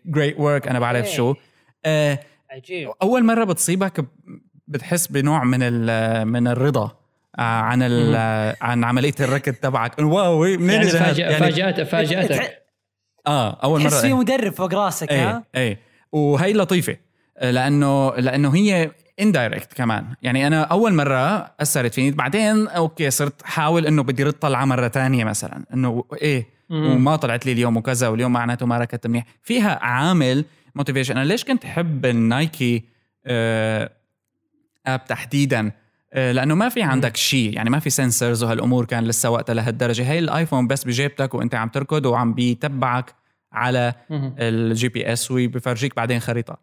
[0.05, 1.09] great work أنا بعرف.
[1.09, 1.35] شو.
[1.85, 2.19] آه،
[2.51, 2.91] عجيب.
[3.01, 4.05] أول مرة بتصيبك
[4.67, 5.59] بتحس بنوع من
[6.27, 6.83] من الرضا.
[6.83, 6.97] آه،
[7.39, 9.99] عن ال- آه، عن عملية الركض تبعك.
[9.99, 12.63] wow منين يعني؟ فاجأ فاجأت فاجأتك.
[13.27, 13.89] آه أول مرة.
[13.89, 14.17] تحس في إيه.
[14.17, 15.79] مدرب فوق راسك إيه ها؟ إيه.
[16.11, 16.97] وهي لطيفة
[17.41, 20.05] لأنه لأنه هي indirect كمان.
[20.21, 22.11] يعني أنا أول مرة أثرت فيني.
[22.11, 25.65] بعدين okay صرت حاول إنه بدي رد طلعة مرة تانية مثلا.
[25.73, 26.91] إنه إيه مم.
[26.95, 29.25] وما طلعت لي اليوم وكذا واليوم معناته ما ركضت منيح.
[29.43, 32.83] فيها عامل motivation أنا ليش كنت أحب النايكي
[33.25, 33.89] آه
[34.87, 35.71] app تحديدا؟ آه،
[36.13, 40.11] لأنه ما في عندك شيء يعني ما في sensors وهالأمور كان لسه وقتها لهالدرجة.
[40.11, 43.15] هي الآيفون بس بجيبتك وأنت عم تركض وعم بيتبعك
[43.51, 43.93] على.
[44.11, 46.57] ال GPS وبفرجيك بعدين خريطة.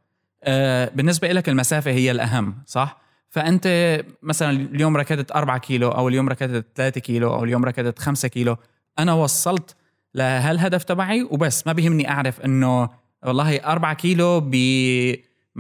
[0.45, 6.29] آه، بالنسبة لك المسافة هي الأهم صح؟ فأنت مثلا اليوم ركضت 4 كيلو أو اليوم
[6.29, 8.57] ركضت 3 كيلو أو اليوم ركضت 5 كيلو.
[8.99, 9.77] أنا وصلت
[10.15, 12.89] لهالهدف تبعي وبس ما بيهمني أعرف إنه
[13.27, 14.55] والله 4 كيلو ب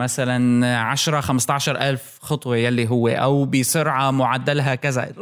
[0.00, 5.12] مثلا 10 15 ألف خطوة يلي هو أو بسرعة معدلها كذا.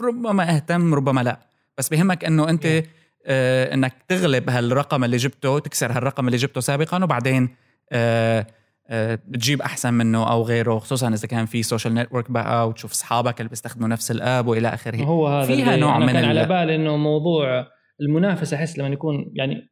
[0.00, 1.40] ربما أهتم ربما لا.
[1.78, 2.82] بس بهمك أنه أنت
[3.26, 7.48] آه أنك تغلب هالرقم اللي جبته تكسر هالرقم اللي جبته سابقا وبعدين
[7.92, 8.46] آه
[8.88, 13.40] آه بتجيب أحسن منه أو غيره خصوصا إذا كان في social network بقى وتشوف أصحابك
[13.40, 14.96] اللي بيستخدموا نفس ال app وإلى آخره.
[15.02, 17.66] هو هذا فيها نوع من كان على بالي إنه موضوع
[18.00, 19.70] المنافسة أحس لما يكون يعني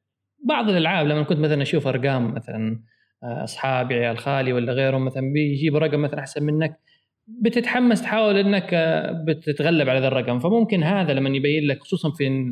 [0.48, 2.82] بعض الألعاب لما كنت مثلا أشوف أرقام مثلا
[3.22, 6.80] أصحابي عيال خالي ولا غيرهم مثلا بيجيبوا رقم مثلا أحسن منك.
[7.28, 10.38] بتتحمس تحاول إنك آه، بتتغلب على ذا الرقم.
[10.38, 12.50] فممكن هذا لما يبين لك خصوصا في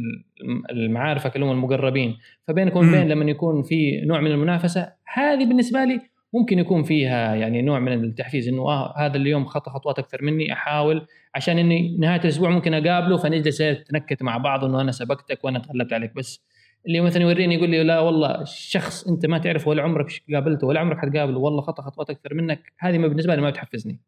[0.70, 2.16] المعارفك اللي هم المقربين.
[2.48, 2.76] فبينك.
[2.76, 6.00] وبين لما يكون في نوع من المنافسة هذه بالنسبة لي
[6.32, 10.52] ممكن يكون فيها يعني نوع من التحفيز إنه آه هذا اليوم خطى خطوات أكثر مني
[10.52, 15.58] أحاول عشان إني نهاية الأسبوع ممكن أقابله فنجلس نتنكت مع بعض إنه أنا سبقتك وأنا
[15.58, 16.14] تغلبت عليك.
[16.14, 16.47] بس
[16.86, 20.80] اللي مثلا يوريني يقول لي لا والله شخص أنت ما تعرفه ولا عمرك قابلته ولا
[20.80, 22.72] عمرك حتقابله والله خطى خطوات أكثر منك.
[22.78, 24.00] هذه ما بالنسبة لي ما بتحفزني.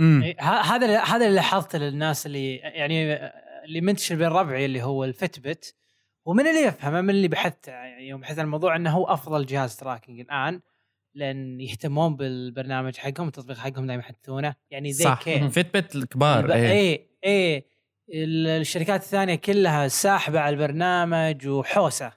[0.00, 3.14] إيه، هذا هذا اللي لاحظته للناس اللي يعني
[3.64, 5.74] اللي منتشر بين ربعي اللي هو ال Fitbit
[6.24, 9.76] ومن اللي يفهمه من اللي بحثت يعني يوم بحثت عن الموضوع إنه هو أفضل جهاز
[9.76, 10.60] tracking الآن
[11.14, 14.54] لأن يهتمون بالبرنامج حقهم التطبيق حقهم دائما يحدثونه.
[14.70, 15.22] يعني زي صح.
[15.22, 16.50] كي Fitbit الكبار الب-
[17.24, 17.64] إيه.
[18.14, 22.12] ال- الشركات الثانية كلها ساحبة على البرنامج وحوسة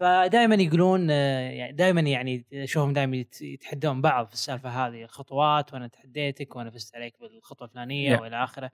[0.00, 5.74] فدائما يقولون آه، يعني دائما يعني اشوفهم دائما يت- يتحدون بعض في السالفة هذه الخطوات
[5.74, 8.20] وأنا تحديتك وأنا فزت عليك بالخطوة الفلانية Yeah.
[8.20, 8.70] وإلى آخره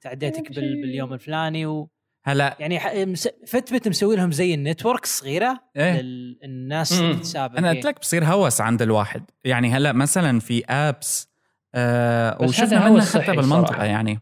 [0.00, 1.90] تعديتك بال باليوم الفلاني و
[2.24, 3.16] هلا يعني
[3.46, 6.00] فتبت مسوي لهم زي النتورك صغيرة إيه.
[6.00, 6.88] للناس.
[6.98, 7.70] تتسابق أنا.
[7.70, 11.28] قلت لك بصير هوس عند الواحد يعني هلا مثلا في ابس
[11.74, 13.84] آه وشفنا منها هوس حتى بالمنطقة صراحة.
[13.84, 14.20] يعني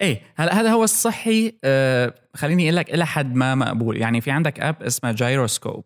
[0.00, 3.96] إيه هلا هذا هو الصحي آه خليني أقول لك إلى حد ما مقبول.
[3.96, 5.84] يعني في عندك app اسمها جايروسكوب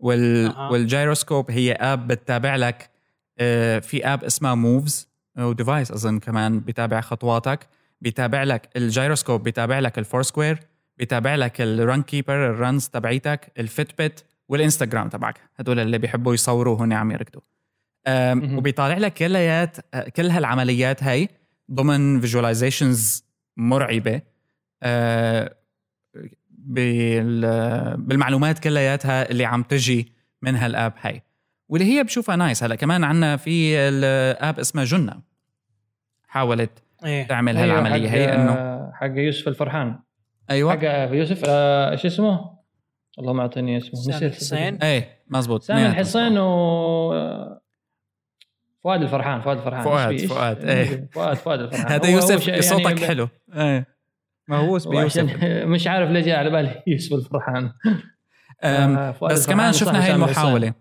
[0.00, 0.68] وال أها.
[0.70, 2.90] والجايروسكوب هي app بتتابع لك
[3.38, 5.08] آه في app اسمها Moves
[5.38, 7.66] و device أظن كمان بيتابع خطواتك.
[8.00, 10.58] بيتابع لك الجايروسكوب بيتابع لك ال Foursquare
[10.96, 15.40] بيتابع لك ال RunKeeper ال runs تبعيتك ال Fitbit والانستغرام تبعك.
[15.56, 17.42] هدول اللي بيحبوا يصوروا هون عم يركضوا.
[18.56, 21.28] وبيطالع لك كليات أه، كل هالعمليات هي
[21.72, 23.24] ضمن visualizations
[23.56, 24.22] مرعبة.
[26.48, 31.22] بال- بالمعلومات كلياتها اللي عم تجي من هال app هاي.
[31.68, 32.64] واللي هي بشوفها nice.
[32.64, 35.22] هلا كمان عندنا في ال app اسمها جنة.
[36.28, 36.70] حاولت
[37.04, 37.26] إيه.
[37.26, 38.08] تعمل أيوة، هالعملية.
[38.10, 38.54] هي إنه
[38.92, 39.98] حق يوسف الفرحان.
[40.50, 40.72] أيوه.
[40.72, 40.84] حق
[41.14, 42.58] يوسف آه شو اسمه؟
[43.18, 43.94] والله ما أعطيني اسمه.
[43.94, 45.62] سامي نسيت الحسين إيه مزبوط.
[45.62, 46.00] سامي اثنيناتهم.
[46.00, 47.59] الحسين و
[48.84, 51.08] فؤاد الفرحان فؤاد الفرحان فؤاد، فؤاد، إيه.
[51.12, 51.92] فؤاد فؤاد الفرحان.
[51.92, 53.28] هذا يوسف يعني صوتك حلو.
[53.54, 53.86] إيه.
[54.48, 55.44] مهووس بيوسف.
[55.74, 57.72] مش عارف ليه جاء على بالي يوسف الفرحان.
[58.62, 60.72] آه، فؤاد بس الفرحان كمان شفنا هاي سامي المحاولة.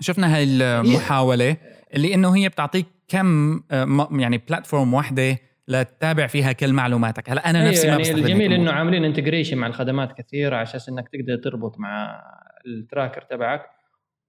[0.00, 1.56] شفنا هاي المحاولة
[1.94, 5.38] اللي إنه هي بتعطيك كم آه، م- يعني platform واحدة
[5.68, 8.52] لتتابع فيها كل معلوماتك هلا أنا أيوة نفسي ما يعني بستخدم هيك الجميل.
[8.52, 12.22] إنه عاملين integration مع الخدمات كثيرة على أساس إنك تقدر تربط مع
[12.66, 13.62] ال tracker تبعك.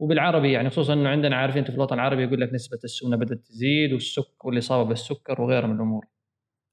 [0.04, 3.38] وبالعربي يعني خصوصا إنه عندنا عارفين أنت في الوطن العربي يقول لك نسبة السمنة بدأت
[3.38, 6.06] تزيد والسك والإصابة بالسكر وغيرها من الأمور.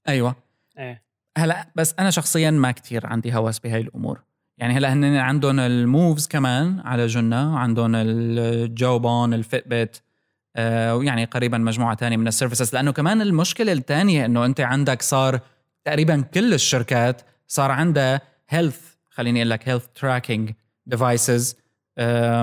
[0.08, 0.36] أيوه.
[0.78, 1.02] إيه.
[1.38, 4.22] هلا بس أنا شخصيا ما كتير عندي هوس بهاي الأمور.
[4.58, 9.98] يعني هلا هن عندهم ال Moves كمان على جنة عندهم ال Jawbone ال Fitbit
[10.56, 12.74] آه ويعني قريبا مجموعة تانية من ال services.
[12.74, 15.40] لأنه كمان المشكلة الثانية إنه أنت عندك صار
[15.84, 20.50] تقريبا كل الشركات صار عندها health خليني أقول لك health tracking
[20.86, 21.59] devices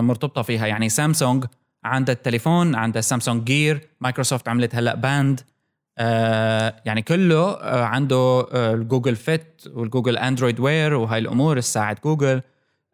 [0.01, 0.67] مرتبطة فيها.
[0.67, 1.45] يعني سامسونج
[1.83, 5.39] عندها التليفون عندها Samsung Gear مايكروسوفت عملت هلأ Band.
[5.97, 11.57] آه يعني كله آه عنده آه ال Google Fit وال Google Android Wear وهاي الأمور
[11.57, 12.41] الساعة جوجل.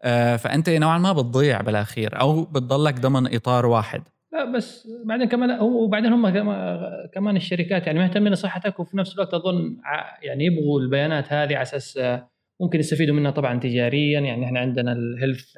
[0.04, 4.04] آه فأنت نوعا ما بتضيع بالأخير أو بتضلك ضمن إطار واحد.
[4.34, 6.30] لا بس بعدين كمان هو وبعدين هم
[7.14, 9.78] كمان- الشركات يعني مهتمين لصحتك وفي نفس الوقت أظن
[10.22, 12.30] يعني يبغوا البيانات هذه على أساس آه،
[12.62, 15.54] ممكن يستفيدوا منها طبعا تجاريا يعني إحنا عندنا ال health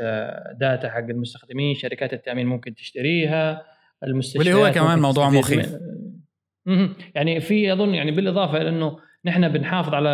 [0.60, 3.62] data حق المستخدمين شركات التأمين ممكن تشتريها
[4.04, 5.76] المستشفيات واللي هو كمان موضوع مخيف.
[6.66, 6.90] من-.
[7.16, 10.10] يعني في أظن يعني بالإضافة إلى إنه نحن بنحافظ على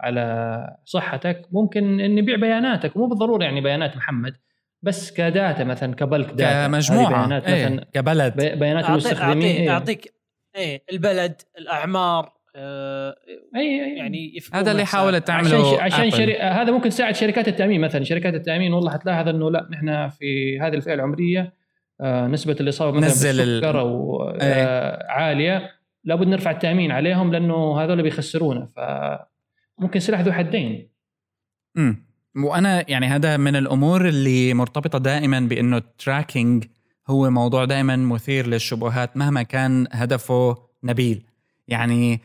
[0.00, 4.36] على صحتك ممكن نبيع بياناتك مو بالضرورة يعني بيانات محمد
[4.82, 8.84] بس ك data مثلا ك bulk data كمجموعة بيانات إيه مثلا ك bulk بي- بيانات
[8.84, 9.70] أعطي- المستخدمين اعطيك إيه.
[9.70, 10.14] اعطيك
[10.56, 13.16] إيه البلد الأعمار آه
[13.56, 13.96] أي أي.
[13.96, 14.84] يعني هذا اللي.
[14.84, 15.82] حاولت عشان تعمله.
[15.82, 16.14] عشان Apple.
[16.16, 16.38] شري...
[16.38, 18.04] هذا ممكن تساعد شركات التأمين مثلا.
[18.04, 21.54] شركات التأمين والله حتلاحظ إنه لا نحن في هذه الفئة العمرية
[22.00, 25.70] آه نسبة الاصابه مثلا نزل ال- بالسكر أو آه عالية.
[26.04, 30.88] لابد نرفع التأمين عليهم لأنه هذول بيخسرونا فممكن سلاح ذو حدين.
[31.76, 32.06] امم
[32.44, 36.64] وأنا يعني هذا من الأمور اللي مرتبطة دائما بإنه التراكينج
[37.08, 41.22] هو موضوع دائما مثير للشبهات مهما كان هدفه نبيل.
[41.68, 42.20] يعني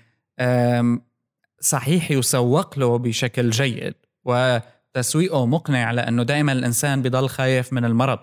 [1.59, 8.19] صحيح يسوق له بشكل جيد وتسويقه مقنع لأنه دائما الإنسان بضل خايف من المرض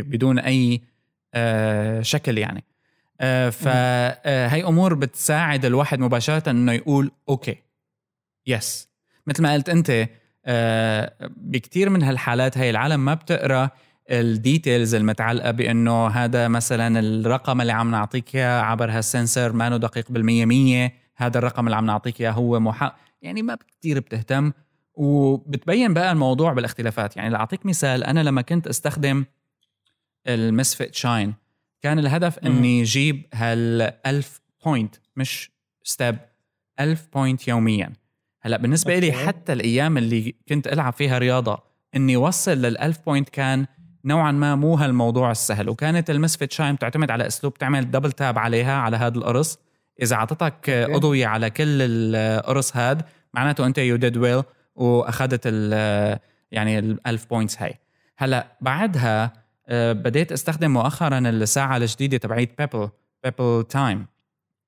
[0.00, 0.80] بدون أي
[2.02, 2.64] شكل يعني.
[3.50, 7.56] فهي أمور بتساعد الواحد مباشرة إنه يقول okay
[8.46, 8.88] yes
[9.26, 10.08] مثل ما قلت أنت
[11.36, 13.70] بكتير من هالحالات هي العالم ما بتقرأ
[14.10, 19.76] ال details المتعلقة بأنه هذا مثلا الرقم اللي عم نعطيك إياه عبر هال sensor ما
[19.76, 24.52] دقيق بالمية مية هذا الرقم اللي عم نعطيك إياه هو محقق يعني ما كتير بتهتم
[24.94, 29.24] وبتبين بقى الموضوع بالاختلافات يعني لأعطيك مثال أنا لما كنت أستخدم
[30.26, 31.34] ال Misfit Shine
[31.82, 32.50] كان الهدف مم.
[32.56, 35.50] إني أجيب هال 1000 point مش
[35.82, 36.18] step
[36.80, 37.92] 1000 point يوميا
[38.40, 39.12] هلأ بالنسبة لي.
[39.12, 41.58] حتى الأيام اللي كنت ألعب فيها رياضة
[41.96, 43.66] إني وصل لل 1000 point كان
[44.04, 48.38] نوعا ما مو هالموضوع السهل وكانت ال Misfit Shine بتعتمد على أسلوب تعمل double tap
[48.38, 49.58] عليها على هذا القرص
[50.02, 50.70] إذا أعطتك.
[50.70, 53.02] أضوية على كل القرص هاد
[53.34, 54.42] معناته أنت you did well
[54.74, 56.18] وأخذت ال
[56.52, 57.74] يعني ال 1000 points هاي
[58.18, 59.32] هلأ بعدها
[59.68, 62.88] آه، بديت أستخدم مؤخرا الساعة الجديدة تبعيت Pebble
[63.24, 64.06] Pebble Time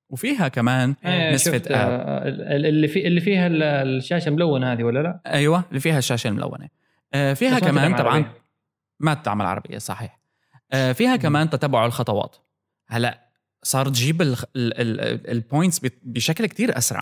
[0.09, 4.99] وفيها كمان Misfit app آه، ال- اللي في اللي فيها ال- الشاشة ملونه هذه ولا
[5.03, 6.67] لا؟ أيوه اللي فيها الشاشة الملونة
[7.13, 8.25] آه، فيها كمان طبعا.
[8.99, 10.19] ما تدعم العربيه صحيح.
[10.71, 12.35] آه، فيها كمان تتبع الخطوات.
[12.87, 13.25] هلأ
[13.63, 17.01] صار تجيب ال points بشكل كتير أسرع.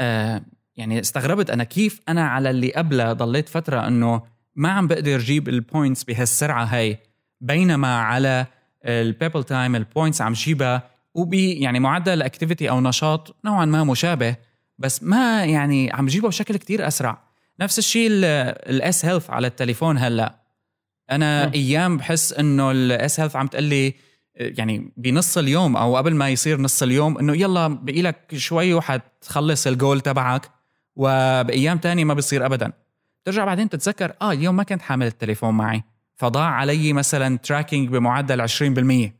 [0.00, 0.42] آه،
[0.76, 4.22] يعني استغربت أنا كيف أنا على اللي قبله ضليت فترة إنه
[4.54, 6.98] ما عم بقدر جيب ال points بهالسرعة هاي
[7.40, 8.46] بينما على
[8.84, 13.84] ال Pebble Time ال points عم جيبها وبي يعني معدل activity أو نشاط نوعا ما
[13.84, 14.36] مشابه
[14.78, 17.22] بس ما يعني عم جيبه بشكل كتير أسرع.
[17.60, 20.43] نفس الشيء ال S Health على التليفون هلأ.
[21.10, 21.52] أنا مم.
[21.52, 23.94] أيام بحس إنه ال S Health عم تقول لي
[24.36, 29.66] يعني بنص اليوم أو قبل ما يصير نص اليوم إنه يلا بقي لك شوي وحتخلص
[29.66, 30.50] الجول تبعك
[30.96, 32.72] وبأيام تانية ما بيصير ابدا.
[33.24, 35.82] ترجع بعدين تتذكر آه اليوم ما كنت حامل التليفون معي.
[36.16, 39.12] فضاع علي مثلا tracking بمعدل 20%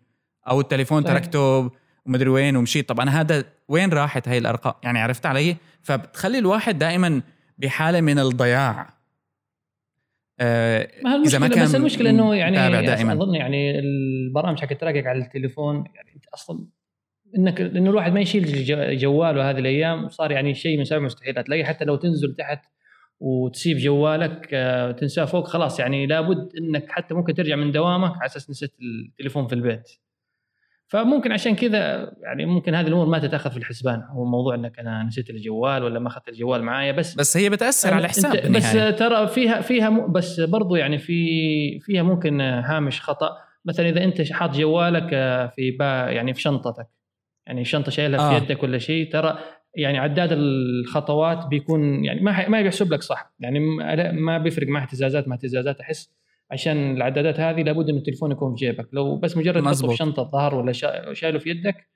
[0.49, 1.19] أو التليفون صحيح.
[1.19, 1.71] تركته
[2.07, 6.79] ومدري وين ومشيت طب أنا هذا وين راحت هاي الأرقام؟ يعني عرفت علي؟ فبتخلي الواحد
[6.79, 7.23] دائما
[7.59, 8.95] بحالة من الضياع.
[10.41, 13.13] آه ما إذا ما كان بس المشكلة إنه يعني متابع دائماً.
[13.13, 16.67] أظن يعني البرامج حق tracking على التليفون يعني أنت أصلا
[17.39, 21.47] إنك لأنه الواحد ما يشيل جو- جواله هذه الأيام صار يعني شيء من سبع مستحيلات
[21.47, 22.65] تلاقي حتى لو تنزل تحت
[23.21, 28.27] وتسيب جوالك آه، تنساه فوق خلاص يعني لابد إنك حتى ممكن ترجع من دوامك على
[28.27, 29.91] أساس نسيت التليفون في البيت
[30.95, 34.03] فممكن عشان كذا يعني ممكن هذه الأمور ما تتاخذ في الحسبان.
[34.11, 37.95] هو موضوع إنك أنا نسيت الجوال ولا ما أخذت الجوال معايا بس بس هي بتأثر
[37.95, 41.15] على الحساب أنت- بس ترى فيها فيها بس برضو يعني في
[41.81, 43.31] فيها ممكن هامش خطأ.
[43.65, 46.87] مثلا إذا أنت حاط جوالك آه، في با يعني في شنطتك.
[47.47, 48.39] يعني شنطة شايلها آه.
[48.39, 49.39] في يدك ولا شيء ترى
[49.77, 53.33] يعني عداد الخطوات بيكون يعني ما ما بيحسب لك صح.
[53.41, 56.11] يعني ما- ما بيفرق مع اهتزازات مع اهتزازات أحس
[56.55, 58.89] عشان العدادات هذه لابد إن التليفون يكون في جيبك.
[58.93, 59.91] لو بس مجرد تحطه مزبوط.
[59.91, 61.89] في شنطة ظهر ولا شا- شايله في يدك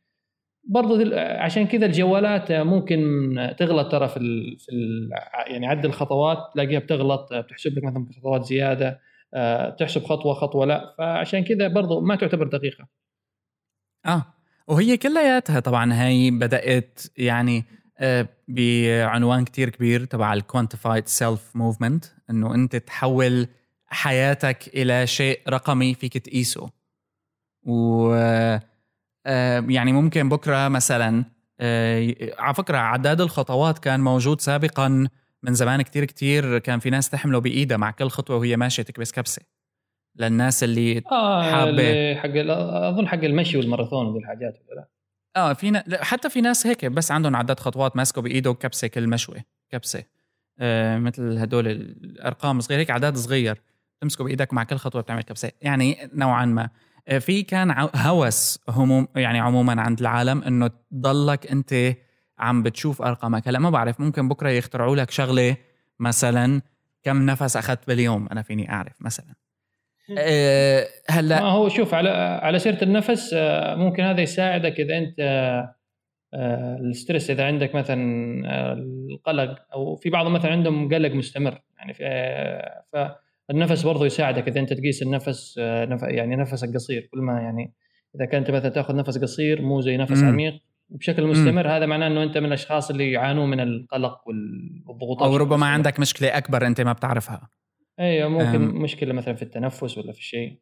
[0.69, 2.99] برضو دل- عشان كذا الجوالات ممكن
[3.59, 5.11] تغلط ترى في ال في ال
[5.47, 9.01] يعني عد الخطوات تلاقيها بتغلط بتحسب لك مثلا خطوات زيادة
[9.35, 10.95] آه، تحسب خطوة خطوة لا.
[10.99, 12.89] فعشان كذا برضو ما تعتبر دقيقة.
[14.07, 14.25] آه.
[14.69, 17.65] وهي كلياتها طبعا هي بدأت يعني
[18.01, 23.47] آه، بعنوان كتير كبير تبع ال quantified self movement إنه أنت تحول
[23.89, 26.71] حياتك إلى شيء رقمي فيك تقيسه.
[27.67, 28.13] و
[29.27, 31.25] آه، يعني ممكن بكرة مثلا
[31.61, 35.09] آه، على فكرة عداد الخطوات كان موجود سابقا
[35.43, 39.13] من زمان كتير كتير كان في ناس تحمله بإيدها مع كل خطوة وهي ماشية تكبس
[39.13, 39.43] كبسة.
[40.17, 41.71] للناس اللي حابة.
[41.71, 42.31] اللي حق
[42.85, 44.89] أظن حق المشي والماراثون وذي الحاجات ولا لا
[45.37, 45.85] آه في نا...
[45.93, 49.37] حتى في ناس هيك بس عندهم عداد خطوات ماسكه بإيده كبسة كل مشوه
[49.71, 50.05] كبسة.
[50.59, 53.61] آه مثل هدول الأرقام صغيرة هيك عداد صغير.
[54.01, 55.51] تمسكه بإيدك مع كل خطوة بتعمل كبسة.
[55.63, 56.71] يعني نوعا ما.
[57.09, 61.95] آه في كان هوس هموم يعني عموما عند العالم إنه تضلك أنت
[62.39, 63.49] عم بتشوف أرقامك.
[63.49, 65.57] هلأ ما بعرف ممكن بكرة يخترعوا لك شغلة
[66.01, 66.63] مثلا
[67.03, 69.35] كم نفس أخذت باليوم أنا فيني أعرف مثلا.
[70.19, 72.09] آه هلأ ما هو شوف على
[72.43, 75.15] على سيرة النفس آه، ممكن هذا يساعدك إذا أنت
[76.81, 78.03] الستريس إذا عندك مثلا
[78.73, 81.63] القلق أو في بعضهم مثلا عندهم قلق مستمر.
[81.79, 82.05] يعني في
[83.49, 87.75] فالنفس برضه يساعدك إذا أنت تقيس النفس آه، يعني نفسك قصير كل ما يعني
[88.17, 90.29] إذا كنت مثلا تأخذ نفس قصير مو زي نفس مم.
[90.29, 95.29] عميق بشكل مستمر هذا معناه إنه أنت من الأشخاص اللي يعانون من القلق وال- والضغوطات
[95.29, 95.69] أو ربما مستمر.
[95.71, 97.49] عندك مشكلة أكبر أنت ما بتعرفها
[98.01, 98.83] أيوه ممكن أم.
[98.83, 100.59] مشكلة مثلا في التنفس ولا في الشيء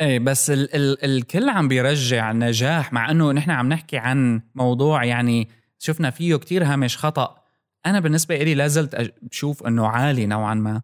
[0.00, 5.04] إيه بس ال ال الكل عم بيرجع نجاح مع إنه نحن عم نحكي عن موضوع
[5.04, 5.48] يعني
[5.78, 7.42] شفنا فيه كتير هامش خطأ
[7.86, 10.82] أنا بالنسبة لي لازلت بشوف إنه عالي نوعا ما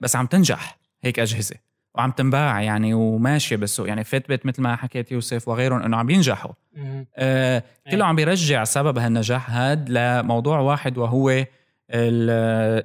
[0.00, 1.56] بس عم تنجح هيك أجهزة.
[1.94, 3.88] وعم تنباع يعني وماشية بالسوق.
[3.88, 6.52] يعني فيتبت مثل ما حكيت يوسف وغيرهم إنه عم ينجحوا.
[7.16, 11.46] آه، كله عم بيرجع سبب هالنجاح هاد لموضوع واحد وهو ال-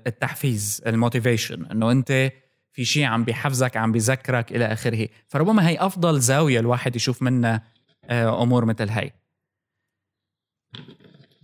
[0.07, 1.65] التحفيز ال motivation.
[1.65, 2.31] إنه أنت
[2.71, 5.07] في شيء عم بيحفزك عم بيذكرك إلى آخره.
[5.27, 7.61] فربما هي أفضل زاوية الواحد يشوف منها
[8.05, 9.13] آه، أمور مثل هاي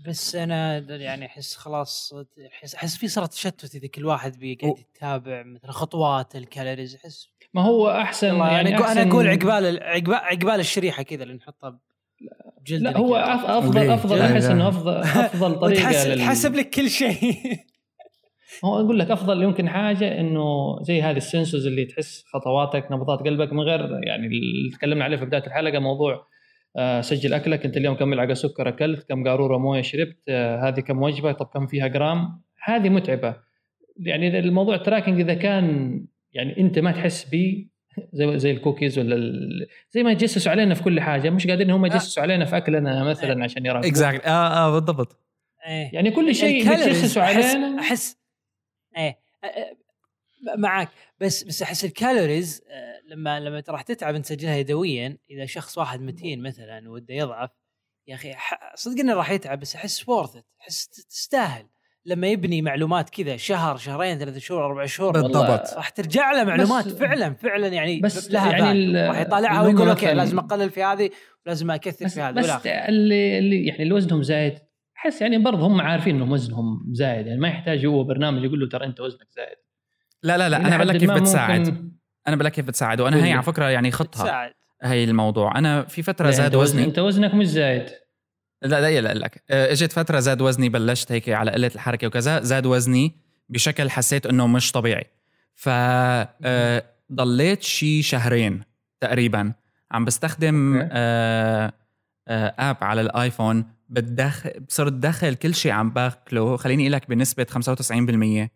[0.07, 2.13] بس أنا يعني أحس خلاص
[2.53, 7.27] أحس أحس في صارت تشتت إذا كل واحد بيقعد يتابع مثل خطوات ال calories أحس
[7.53, 11.23] ما هو أحسن يعني أنا أقول- أنا أحسن- أقول عقبال ال- عقبال عقبال الشريحة كذا
[11.23, 11.79] اللي نحطها
[12.61, 14.43] بجلد لا هو أف- أفضل؟ أفضل أحس.
[14.45, 16.19] إنه أفضل أفضل طريقة لل...
[16.19, 17.35] تحسب لك كل شيء
[18.65, 23.19] هو أقول لك أفضل يمكن حاجة إنه زي هذه ال sensors اللي تحس خطواتك نبضات
[23.19, 26.27] قلبك من غير يعني اللي تكلمنا عليه في بداية الحلقة موضوع
[27.01, 27.65] سجل أكلك.
[27.65, 31.45] أنت اليوم كم ملعقة سكر أكلت؟ كم قارورة موية شربت؟ آه، هذه كم وجبة؟ طب
[31.45, 33.35] كم فيها جرام؟ هذه متعبة.
[33.99, 35.99] يعني الموضوع ال tracking إذا كان
[36.31, 37.67] يعني أنت ما تحس به
[38.13, 39.67] زي زي الكوكيز ولا ال...
[39.91, 41.29] زي ما يجسسوا علينا في كل حاجة.
[41.29, 45.17] مش قادرين هم يجسسوا علينا في أكلنا مثلا عشان يراقبوا exact آه آه بالضبط.
[45.67, 45.89] إيه.
[45.93, 47.79] يعني كل شيء أحس علينا.
[47.79, 48.19] أحس
[48.97, 49.17] إيه.
[50.57, 50.89] معك
[51.21, 55.77] بس بس أحس ال calories آه، لما لما راح تتعب انت تسجلها يدويا إذا شخص
[55.77, 57.49] واحد متين مثلا وده يضعف
[58.07, 58.33] يا أخي
[58.75, 61.65] صدق إنه راح يتعب بس أحس وورث أحس تستاهل
[62.05, 65.73] لما يبني معلومات كذا شهر شهرين ثلاثة شهور أربع شهور بالضبط.
[65.75, 70.39] راح ترجع له معلومات فعلا فعلا يعني بس لها يعني راح يطالعها ويقول okay لازم
[70.39, 71.09] أقلل في هذه
[71.45, 72.65] ولازم أكثر في هذه بس.
[72.65, 74.59] اللي اللي يعني اللي وزنهم زايد
[74.97, 78.69] أحس يعني برضه هم عارفين إنهم وزنهم زايد يعني ما يحتاج هو برنامج يقول له
[78.69, 79.57] ترى أنت وزنك زايد
[80.23, 81.59] لا لا لا أنا بقول لك كيف بتساعد.
[81.59, 81.91] ممكن-
[82.27, 83.01] أنا بقول لك كيف بتساعد.
[83.01, 83.33] وأنا هي.
[83.33, 84.53] على فكرة يعني خطها.
[84.83, 85.57] هي الموضوع.
[85.57, 86.83] أنا في فترة زاد وزني.
[86.83, 87.85] انت وزنك مش زايد.
[88.61, 92.39] لا لا لا لك آه، اجت فترة زاد وزني بلشت هيك على قلة الحركة وكذا.
[92.41, 93.15] زاد وزني
[93.49, 95.05] بشكل حسيت إنه مش طبيعي.
[95.55, 98.63] ف آه، ضليت شي شهرين
[99.01, 99.53] تقريبا.
[99.91, 100.87] عم بستخدم.
[100.91, 101.73] آه،
[102.27, 103.65] آه، app على الآيفون.
[103.89, 106.57] بتدخل صرت دخل كل شيء عم باكله.
[106.57, 108.51] خليني أقول لك بنسبه 95%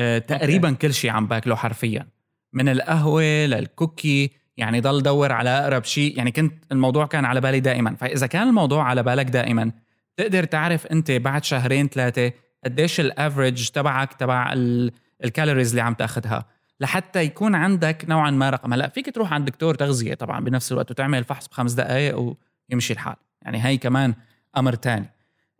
[0.00, 2.06] آه، تقريبا كل شيء عم باكله حرفيا
[2.52, 7.40] من القهوة لل cookie يعني ضل دور على أقرب شيء يعني كنت الموضوع كان على
[7.40, 7.94] بالي دائما.
[7.94, 9.72] فإذا كان الموضوع على بالك دائما
[10.16, 12.32] تقدر تعرف أنت بعد شهرين ثلاثة
[12.64, 14.92] قديش ال average تبعك تبع ال-
[15.24, 16.44] الكالوريز اللي عم تأخذها.
[16.80, 18.72] لحتى يكون عندك نوعا ما رقم.
[18.72, 22.34] هلأ فيك تروح عند دكتور تغذية طبعا بنفس الوقت وتعمل فحص بخمس دقائق
[22.70, 23.16] ويمشي الحال.
[23.42, 24.14] يعني هاي كمان
[24.56, 25.10] أمر تاني.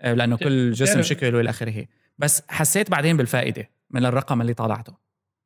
[0.01, 1.87] آه، لأنه كل جسم شكل والى آخره.
[2.19, 3.71] بس حسيت بعدين بالفائدة.
[3.91, 4.97] من الرقم اللي طلعته.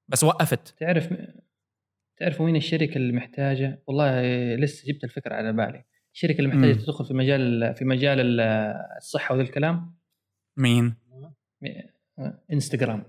[0.09, 0.75] بس وقفت.
[0.79, 1.09] تعرف
[2.17, 4.23] تعرف مين الشركة اللي محتاجة؟ والله
[4.55, 5.85] لسه جبت الفكرة على بالي.
[6.15, 6.73] الشركة اللي محتاجة.
[6.73, 8.41] تدخل في مجال في مجال ال-
[8.97, 9.95] الصحة وذا الكلام؟
[10.57, 10.95] مين؟
[12.53, 13.05] انستغرام.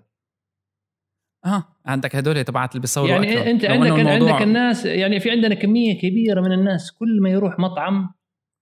[1.45, 3.47] آه عندك هدول تبعت اللي بيصوروا يعني أكلهم.
[3.47, 7.59] أنت عندك الموضوع عندك الناس يعني في عندنا كمية كبيرة من الناس كل ما يروح
[7.59, 8.13] مطعم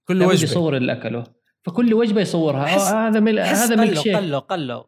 [0.07, 0.43] كل وجبة.
[0.43, 1.23] يصور اللي اكله
[1.65, 2.65] فكل وجبة يصورها.
[2.75, 3.39] آه، هذا مل...
[3.39, 4.15] هذا قلوا شيك.
[4.15, 4.83] قلوا قلوا.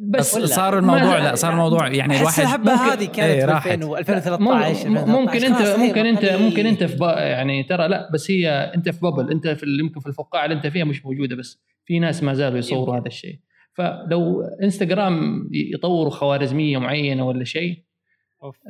[0.00, 3.66] بس صار الموضوع لا صار الموضوع يعني الواحد الحبة هذه كانت راحت.
[3.72, 8.48] 2000 2013 مم- ممكن انت ممكن انت ممكن أنت في يعني ترى لا بس هي
[8.50, 11.98] أنت في بابل أنت في يمكن في الفقاعة اللي أنت فيها مش موجودة بس في
[11.98, 12.96] ناس ما زالوا يصوروا يمكن.
[12.98, 13.38] هذا الشيء
[13.74, 17.82] فلو إنستغرام يطوروا خوارزمية معينة ولا شيء.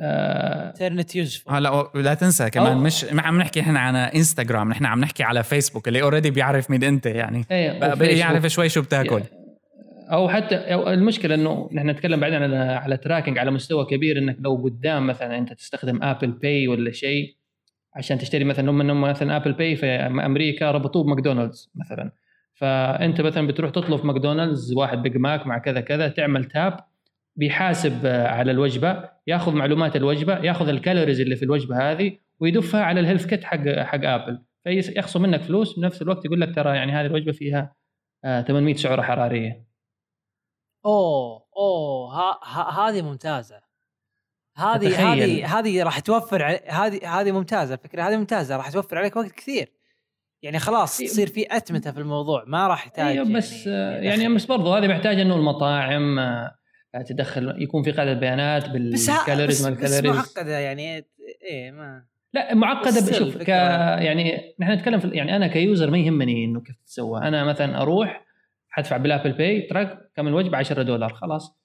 [0.01, 4.69] آه انترنت useful هلا لا تنسى كمان أو- مش ما عم نحكي إحنا عن انستغرام
[4.69, 8.17] نحن عم نحكي على فيسبوك اللي already بيعرف مين أنت يعني إيه بقى وفيسبوك.
[8.17, 9.21] يعرف شوي شو بتاكل
[10.11, 14.37] أو حتى أو المشكلة إنه نحن نتكلم بعدين على على tracking على مستوى كبير إنك
[14.39, 17.35] لو قدام مثلا أنت تستخدم Apple Pay ولا شيء
[17.95, 22.11] عشان تشتري مثلا هم انهم مثلا Apple Pay في أمريكا ربطوه بماكدونالدز مثلا.
[22.53, 26.79] فأنت مثلا بتروح تطلب ماكدونالدز واحد Big Mac مع كذا كذا تعمل tap
[27.35, 32.83] بيحاسب آه، على الوجبة ياخذ معلومات الوجبة ياخذ ال calories اللي في الوجبة هذه ويدفها
[32.83, 36.91] على ال HealthKit حق حق Apple فيخصم منك فلوس بنفس الوقت يقول لك ترى يعني
[36.91, 37.75] هذه الوجبة فيها
[38.25, 39.68] آه، 800 سعرة حرارية.
[40.85, 43.61] أوه أوه ها- ها- هذه ممتازة.
[44.55, 45.13] هذه.
[45.13, 49.71] هذه هذه راح توفر هذه هذه ممتازة الفكرة هذه ممتازة راح توفر عليك وقت كثير.
[50.41, 50.97] يعني خلاص.
[50.97, 54.87] تصير في أتمتة في الموضوع ما راح يحتاج أيوه بس يعني, يعني بس برضو هذه
[54.87, 56.55] محتاجة إنه المطاعم آه،
[57.09, 61.05] تدخل يكون في قاعدة بيانات بال calories ما بس ال calories معقدة يعني
[61.43, 65.97] إيه ما لا معقدة بشوف ك يعني نحن نتكلم في يعني أنا ك user ما
[65.97, 67.21] يهمني إنه كيف تسوى.
[67.21, 68.25] أنا مثلا أروح
[68.79, 71.59] حدفع بال Apple Pay تراك كم الوجبه 10 دولار خلاص.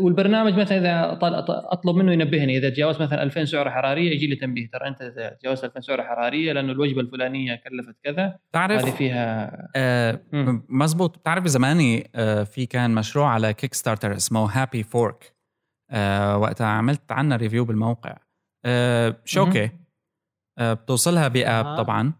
[0.00, 1.34] والبرنامج مثلا إذا طل...
[1.48, 5.02] أطلب منه ينبهني إذا تجاوز مثلا 2000 سعرة حرارية يجي لي تنبيه ترى أنت
[5.40, 10.20] تجاوزت 2000 سعرة حرارية لأنه الوجبة الفلانية كلفت كذا هذه بتعرف فيها آه.
[10.68, 15.34] مزبوط بتعرف زماني آه في كان مشروع على Kickstarter اسمه HAPIfork
[15.90, 18.16] آه وقتها عملت عنها review بالموقع
[18.64, 19.70] آه شوكة
[20.58, 21.76] آه بتوصلها ب app أها.
[21.76, 22.12] طبعا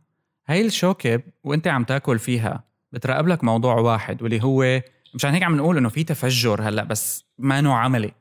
[0.48, 4.82] هاي الشوكة وأنت عم تأكل فيها بتراقب لك موضوع واحد واللي هو
[5.14, 8.12] مشان هيك عم نقول إنه في تفجر هلأ بس ما نوع عملي.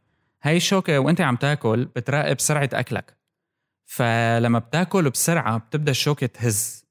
[0.44, 3.18] هاي الشوكة وأنت عم تاكل بتراقب سرعة أكلك.
[3.86, 6.86] فلما بتاكل بسرعة بتبدأ الشوكة تهز.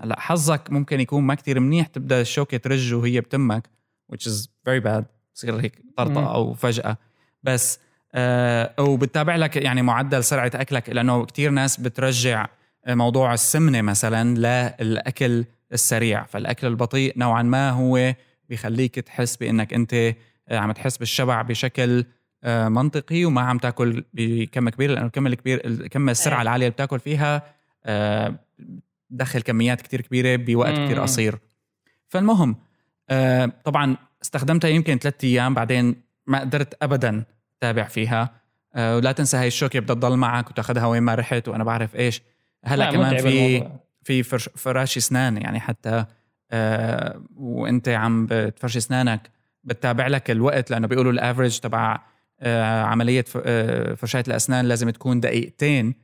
[0.00, 3.70] هلأ حظك ممكن يكون ما كتير منيح تبدأ الشوكة ترج وهي بتمك
[4.12, 5.04] which is very bad
[5.34, 5.82] تصير هيك.
[5.96, 6.96] طرطقة أو فجأة.
[7.42, 7.78] بس
[8.14, 12.46] آه وبتتابع لك يعني معدل سرعة أكلك لأنه كتير ناس بترجع
[12.88, 14.34] موضوع السمنة مثلا
[14.80, 18.14] للأكل السريع فالأكل البطيء نوعا ما هو
[18.48, 19.94] بيخليك تحس بإنك أنت
[20.48, 22.04] آه، عم تحس بالشبع بشكل
[22.44, 26.42] آه، منطقي وما عم تاكل بكم كبير لأنه الكم الكبير الكم السرعة إيه.
[26.42, 27.42] العالية اللي بتاكل فيها
[27.84, 28.34] آه،
[29.10, 31.00] دخل كميات كتير كبيرة بوقت كتير.
[31.00, 31.38] قصير
[32.08, 32.56] فالمهم
[33.64, 37.24] طبعا استخدمتها يمكن ثلاثة أيام بعدين ما قدرت ابدا
[37.60, 38.30] تابع فيها
[38.76, 42.22] ولا تنسى هاي الشوكة بدها تضل معك وتاخذها وين ما رحت وأنا بعرف إيش
[42.64, 43.68] هلأ لا، كمان في.
[44.06, 46.04] في فرش فراش اسنان يعني حتى
[46.50, 49.30] آه وانت عم بتفرش اسنانك
[49.64, 51.98] بتتابع لك الوقت لأنه بيقولوا ال average تبع
[52.40, 55.94] آه عملية آه فرشايه الأسنان لازم تكون دقيقتين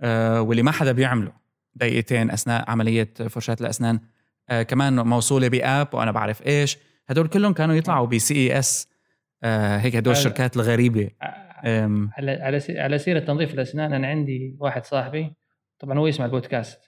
[0.00, 1.32] آه واللي ما حدا بيعمله
[1.74, 4.00] دقيقتين أثناء عملية فرشاة الأسنان.
[4.48, 6.78] آه كمان موصولة ب app وأنا بعرف إيش.
[7.08, 8.88] هدول كلهم كانوا يطلعوا بي CES
[9.42, 11.10] آه هيك هدول الشركات الغريبة.
[11.64, 15.32] آم، على على سي- على سيرة تنظيف الأسنان أنا عندي واحد صاحبي
[15.78, 16.87] طبعا هو يسمع البودكاست.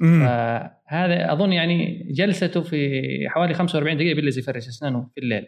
[0.00, 5.46] فهذا أظن يعني جلسته في حوالي 45 دقيقة بيجلس يفرش أسنانه في الليل.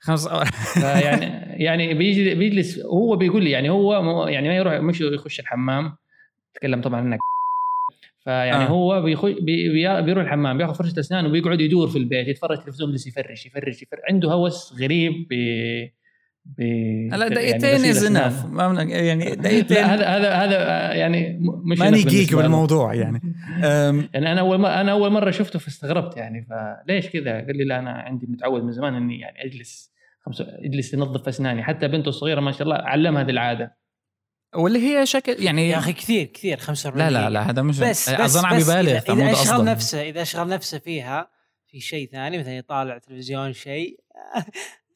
[0.00, 0.28] خمس
[1.66, 5.96] يعني بيجي بيجلس هو بيقول لي يعني هو يعني ما يروح مش يخش الحمام.
[6.54, 7.18] تكلم طبعا عنك
[8.24, 8.68] فيعني آه.
[8.68, 12.92] هو بيخش بي بي بيروح الحمام بياخذ فرشة اسنان وبيقعد يدور في البيت يتفرج تلفزيون
[12.92, 14.00] بس يفرش يفرش يفرش.
[14.10, 15.28] عنده هوس غريب
[16.58, 18.04] هلا يعني دقيقتين is.
[18.04, 18.44] enough
[18.90, 22.34] يعني دقيقتين هذا هذا هذا يعني م- مش ماني جيك.
[22.34, 23.20] بالموضوع يعني
[24.14, 26.46] يعني أنا أول ما أنا أول مرة شفته فاستغربت يعني
[26.86, 29.92] فليش كذا؟ قال لي لا أنا عندي متعود من زمان إني يعني أجلس
[30.26, 33.78] خمسة أجلس ينظف أسناني حتى بنته الصغيرة ما شاء الله علمها هذه العادة
[34.54, 37.30] واللي هي شكل يعني يا أخي كثير كثير 45 لا لا.
[37.30, 40.48] لا هذا مش بس بس أظن عم بس يبالغ اذا, إذا أشغل نفسه إذا أشغل
[40.48, 41.30] نفسه فيها
[41.66, 44.00] في شيء ثاني مثلا يطالع تلفزيون شيء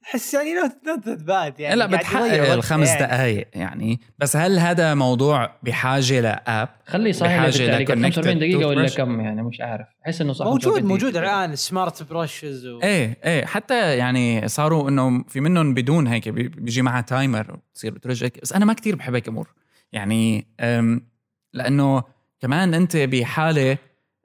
[0.05, 0.73] أحس يعني not
[1.09, 3.01] not bad يعني لا بتحقق الخمس يعني.
[3.07, 4.01] دقائق يعني.
[4.19, 8.67] بس هل هذا موضوع بحاجة ل app خليه صحيح بحاجة التعليقات ل 45 connected دقيقة
[8.69, 8.89] ولا.
[8.89, 9.87] كم يعني؟ مش عارف.
[10.07, 10.47] أحس إنه صح.
[10.47, 11.17] موجود 45 موجود.
[11.17, 12.81] الآن smart brushes و...
[12.83, 13.45] إيه إيه.
[13.45, 18.29] حتى يعني صاروا إنه في منهم بدون هيك بي- بيجي معها timer بتصير بترجع.
[18.43, 19.49] بس أنا ما كتير بحب هيك أمور.
[19.93, 20.47] يعني
[21.53, 22.03] لأنه
[22.41, 23.79] كمان أنت بحالة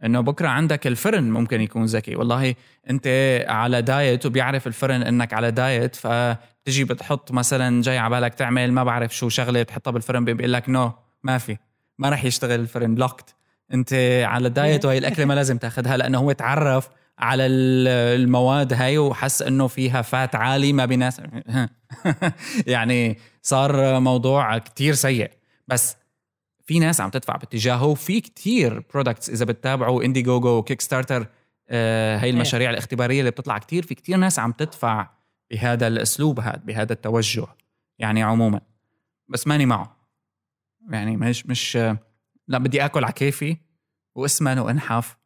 [0.06, 2.16] إنه بكرة عندك الفرن ممكن يكون ذكي.
[2.16, 2.56] والله
[2.90, 3.08] أنت
[3.48, 8.84] على diet وبيعرف الفرن إنك على diet فبتجي بتحط مثلا جاي على بالك تعمل ما
[8.84, 10.92] بعرف شو شغلة تحطها بالفرن بيقول لك no
[11.24, 11.58] ما في
[11.98, 13.36] ما رح يشتغل الفرن locked
[13.74, 13.94] أنت
[14.26, 16.90] على diet وهي الأكلة ما لازم تأخذها لأنه هو تعرف
[17.20, 17.88] على ال-
[18.22, 21.24] المواد هاي وحس إنه فيها fat عالي ما بيناسب.
[22.68, 25.32] يعني صار موضوع كتير سيء.
[25.68, 25.96] بس
[26.68, 31.28] في ناس عم تدفع باتجاهه وفي كتير products إذا بتتابعوا Indiegogo و Kickstarter
[31.70, 35.10] آه، هي المشاريع الاختبارية اللي بتطلع كتير في كتير ناس عم تدفع
[35.52, 37.48] بهذا الأسلوب هذا بهذا التوجه
[38.00, 38.62] يعني عموما.
[39.28, 39.98] بس ماني معه.
[40.90, 41.98] يعني مش مش آه،
[42.48, 43.58] لا بدي آكل على كيفي
[44.16, 45.18] واسمن وانحف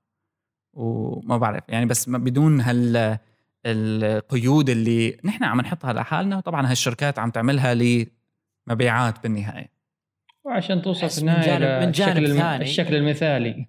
[0.73, 1.63] وما بعرف.
[1.67, 3.17] يعني بس بدون هال
[3.65, 9.80] القيود اللي نحن عم نحطها لحالنا وطبعا هالشركات عم تعملها لمبيعات بالنهاية.
[10.45, 12.63] وعشان توصل في من النهايه جانب- من جانب للشكل الم- ثاني.
[12.63, 13.65] الشكل المثالي.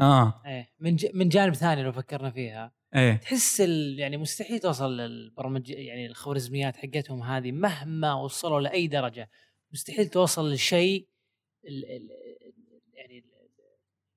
[0.00, 0.42] آه.
[0.46, 1.06] إيه من ج...
[1.14, 2.72] من جانب ثاني لو فكرنا فيها.
[2.94, 3.12] إيه.
[3.16, 3.98] تحس ال...
[3.98, 9.30] يعني مستحيل توصل للبرمج يعني الخوارزميات حقتهم هذه مهما وصلوا لأي درجة.
[9.72, 11.08] مستحيل توصل لشيء
[11.68, 11.84] ال...
[11.84, 12.08] ال...
[12.94, 13.24] يعني ال-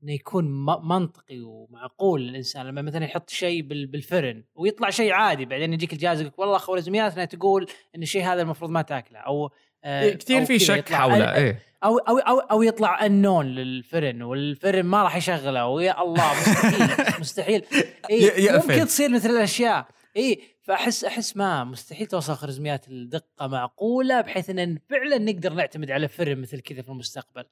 [0.03, 2.65] إنه يكون م- منطقي ومعقول للإنسان.
[2.65, 3.87] لما مثلا يحط شيء بال...
[3.87, 8.71] بالفرن ويطلع شيء عادي بعدين يجيك الجهاز يقول والله خوارزمياتنا تقول إن الشيء هذا المفروض
[8.71, 9.19] ما تأكله.
[9.19, 9.49] أو
[9.85, 11.59] كثير أو في كذا شك حوله إيه.
[11.83, 17.63] أو أو أو, أو يطلع النون للفرن والفرن ما راح يشغله ويا الله مستحيل مستحيل.
[18.09, 18.51] إيه.
[18.51, 19.87] ممكن تصير مثل الأشياء.
[20.17, 26.07] اي فأحس أحس ما مستحيل توصل خوارزميات الدقة معقولة بحيث إن فعلا نقدر نعتمد على
[26.07, 27.43] فرن مثل كذا في المستقبل.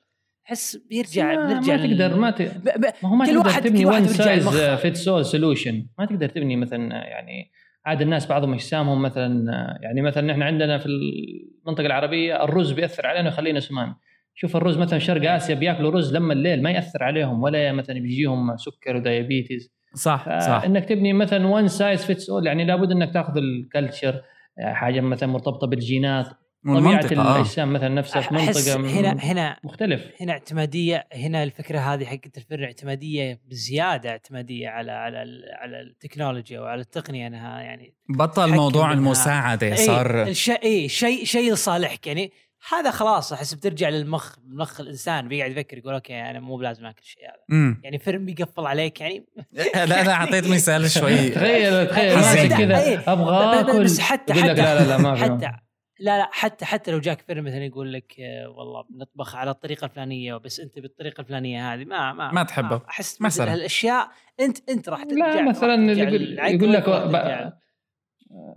[0.48, 2.42] أحس بيرجع ما, بنرجع ما تقدر ما ت...
[2.42, 2.64] ب...
[2.64, 2.86] ب...
[3.04, 4.76] ما هو ما كل تقدر واحد- تبني واحد وان سايز لمخه.
[4.76, 7.52] فيت سول سولوشن ما تقدر تبني مثلا يعني
[7.86, 9.46] عاد الناس بعضهم اجسامهم مثلا
[9.82, 13.94] يعني مثلا إحنا عندنا في المنطقة العربية الرز بيأثر علينا ويخلينا سمان.
[14.36, 18.58] شوف الرز مثلا شرق آسيا بيأكلوا رز لما الليل ما يأثر عليهم ولا مثلا بيجيهم
[18.58, 19.76] سكر و diabetes.
[19.94, 20.64] صح صح.
[20.66, 24.22] إنك تبني مثلا one size fits all يعني لابد إنك تأخذ ال culture
[24.60, 26.28] حاجة مثلا مرتبطة بالجينات.
[26.66, 27.36] طبيعة آه.
[27.36, 32.64] الأجسام مثلا نفسها في منطقة هنا هنا مختلف هنا اعتمادية هنا الفكرة هذه حقت الفرن
[32.64, 38.92] اعتمادية بزيادة اعتمادية على على ال- على التكنولوجيا وعلى التقنية أنها يعني بطل موضوع.
[38.92, 42.32] المساعدة إيه صار الشيء إي شيء شيء لصالحك يعني
[42.72, 47.02] هذا خلاص أحس بترجع للمخ مخ الإنسان بيقعد يفكر يقول أوكي أنا مو بلازم آكل
[47.02, 49.26] الشيء هذا يعني فيلم بيقفل عليك يعني
[49.76, 52.16] لا أنا أعطيت مثال شوي تخيل تخيل.
[52.16, 53.04] ماسك كذا.
[53.14, 55.52] أبغى آكل بس حتى حتى لا لا لا ما حتى
[56.00, 59.86] لا لا حتى حتى لو جاك فيلم مثلا يقول لك آه، والله نطبخ على الطريقة
[59.86, 62.82] الفلانية بس أنت بالطريقة الفلانية هذه ما ما ما تحبه.
[62.90, 63.46] أحس مثلاً.
[63.46, 64.08] مثلا الأشياء
[64.40, 66.84] أنت أنت راح ترجع لا مثلا يقول, يقول لك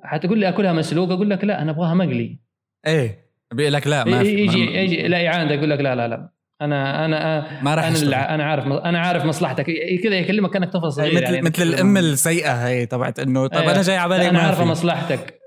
[0.05, 2.39] حتقول لي أكلها مسلوقة أقول لك لا أنا أبغاها مقلي
[2.87, 6.09] إيه بيقول لك لا ما في يجي ما- يجي لا يعاند يقول لك لا لا
[6.09, 6.31] لا
[6.63, 9.65] أنا أنا ما راح أنا أنا عارف أنا عارف مصلحتك
[10.05, 13.73] كذا يكلمك كأنك طفل صغير مثل يعني مثل الأم السيئة هي تبعت إنه طب أيوة.
[13.73, 14.71] أنا جاي على بالي أنا عارفة في.
[14.71, 15.38] مصلحتك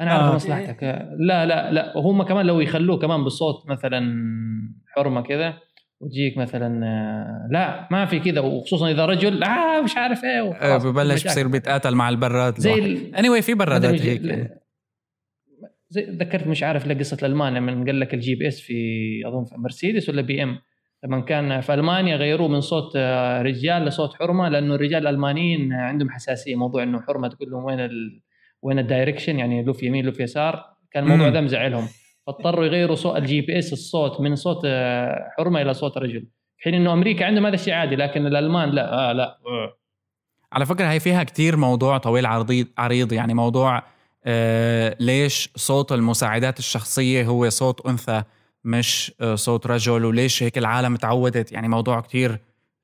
[0.00, 0.34] أنا عارفه آه.
[0.34, 0.82] مصلحتك.
[1.18, 1.96] لا لا لا.
[1.96, 4.00] وهم كمان لو يخلوه كمان بصوت مثلا
[4.88, 5.54] حرمة كذا
[6.00, 8.40] وتجيك مثلا آه، لا ما في كذا.
[8.40, 11.26] وخصوصا إذا رجل آه مش عارف إيه آه، وخلاص، ببلش.
[11.26, 14.50] بصير بيتقاتل مع البراد زي اني anyway في برادات هيك.
[15.88, 18.74] زي ذكرت مش عارف لا قصه الالمان لما قال لك ال GPS في
[19.26, 20.58] أظن في مرسيدس ولا BM.
[21.04, 26.10] لما كان في ألمانيا غيروه من صوت آه، رجال لصوت حرمة لأنه الرجال الألمانيين عندهم
[26.10, 28.20] حساسية موضوع إنه حرمة تقول لهم وين ال...
[28.64, 31.28] وين ال direction يعني لف يمين لف يسار كان الموضوع.
[31.28, 31.88] ده مزعلهم
[32.26, 36.26] فاضطروا يغيروا صوت ال GPS الصوت من صوت آه، حرمة إلى صوت رجل
[36.58, 39.78] حين إنه أمريكا عندهم هذا الشيء عادي لكن الألمان لا آه لا آه.
[40.52, 43.82] على فكرة هي فيها كتير موضوع طويل عريض عريض يعني موضوع
[44.24, 48.22] آه ليش صوت المساعدات الشخصية هو صوت أنثى
[48.64, 52.38] مش آه صوت رجل وليش هيك العالم تعودت يعني موضوع كتير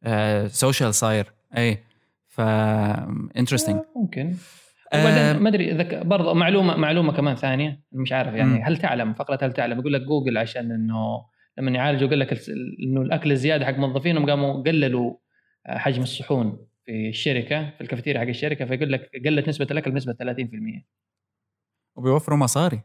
[0.04, 2.40] آه social صاير if
[3.36, 4.34] interesting آه، ممكن.
[4.94, 8.62] وبعدين ما أدري إذا برضه معلومه معلومة كمان ثانية مش عارف يعني.
[8.62, 11.24] هل تعلم؟ فقرة هل تعلم؟ يقول لك جوجل عشان إنه
[11.58, 12.32] لما يعالجوا يقول لك
[12.82, 15.14] إنه الأكل الزيادة حق موظفينهم قاموا قللوا
[15.66, 20.12] آه، حجم الصحون في الشركة في الكافيتيريا حق الشركة فيقول لك قلت نسبة الأكل بنسبة
[20.12, 20.86] 30%
[21.96, 22.80] وبيوفروا مصاري.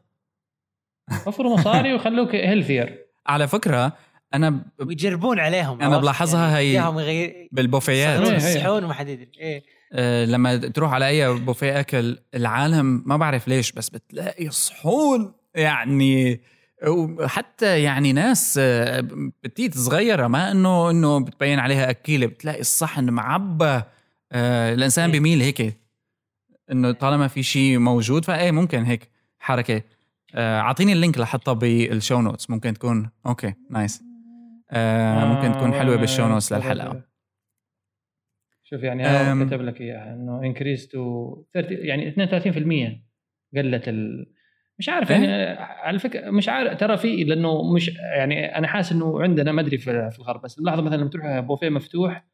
[1.28, 3.94] وفروا مصاري وخلوك healthier على فكرة
[4.34, 8.22] أنا ب- ويجربون عليهم أنا عرفت؟ بلاحظها هي إياهم يغير بالبوفيات.
[8.22, 8.36] إيه، إيه.
[8.36, 9.32] يصحون وما حد يدري.
[9.40, 9.64] إيه.
[10.26, 16.42] لما تروح على أي بوفيه أكل العالم ما بعرف ليش بس بتلاقي صحون يعني
[16.88, 19.08] وحتى يعني ناس آه،
[19.44, 23.82] بتيت صغيرة ما إنه إنه بتبين عليها أكيلة بتلاقي الصحن معبى.
[24.32, 25.12] آه، الإنسان إيه.
[25.12, 25.78] بيميل هيك
[26.72, 29.10] إنه طالما في شيء موجود فايه ممكن هيك
[29.40, 29.82] حركة.
[30.36, 34.04] آه، أعطيني ال link لحطها بال show notes ممكن تكون okay nice.
[34.72, 37.02] آه، ممكن تكون حلوة بال show notes للحلقة.
[38.76, 39.48] شوف يعني هذا أم.
[39.48, 44.26] كتب لك إياها إنه increase to يعني 32% قلت ال
[44.80, 48.92] مش عارف إيه؟ يعني على فكرة مش عارف ترى في لأنه مش يعني أنا حاسس
[48.92, 52.28] إنه عندنا ما أدري في في الغرب بس ملاحظه مثلا لما تروح بوفيه مفتوح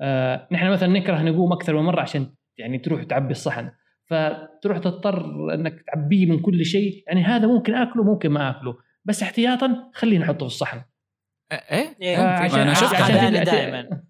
[0.00, 3.70] آه نحن مثلا نكره نقوم أكثر من مرة عشان يعني تروح تعبي الصحن
[4.04, 9.22] فتروح تضطر إنك تعبيه من كل شيء يعني هذا ممكن آكله ممكن ما آكله بس
[9.22, 10.80] احتياطا خليه نحطه في الصحن
[11.52, 14.02] إيه إيه، آه، عشان أنا شفت عشان هذا.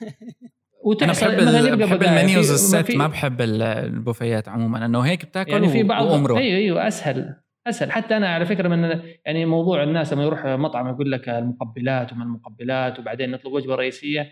[0.84, 2.02] دائما أنا وتحصل بحب بحب.
[2.02, 6.56] المنيوز الست ما بحب ال- البوفيات عموما انه هيك بتاكل يعني في بعض وامره أيوه
[6.58, 7.92] أيوه أسهل أسهل.
[7.92, 12.24] حتى أنا على فكرة من يعني موضوع الناس لما يروح مطعم يقول لك المقبلات وما
[12.24, 14.30] المقبلات وبعدين نطلب وجبة رئيسية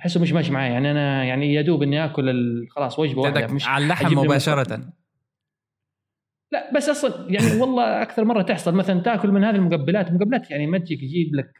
[0.00, 3.68] أحسه مش ماشي معي يعني أنا يعني يا دوب إني آكل خلاص وجبة واحدة مش
[3.68, 4.80] على اللحم مباشرة.
[6.52, 10.66] لا بس أصلا يعني والله أكثر مرة تحصل مثلا تأكل من هذه المقبلات المقبلات يعني
[10.66, 11.52] ما تجيك يجيب لك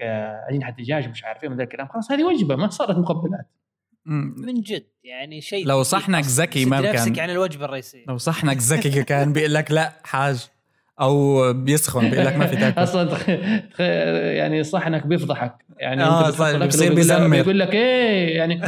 [0.51, 1.89] أجنحة دجاج مش عارف إيه من ذا الكلام.
[1.89, 3.47] خلاص هذه وجبة ما صارت مقبلات.
[4.07, 6.25] من جد يعني شيء لو صحنك.
[6.25, 8.05] ذكي ما كان- نفسك عن الوجبة الرئيسية.
[8.09, 10.47] لو صحنك ذكي كان بيقول لك لا حاج
[11.01, 12.83] أو بيسخن بيقول لك ما في تاكل.
[12.83, 13.19] أصلا.
[14.33, 15.55] يعني صحنك بيفضحك.
[15.79, 17.29] يعني آه، بتحط صحيح، بيصير بيزمر.
[17.29, 18.61] بيقول لك إيه يعني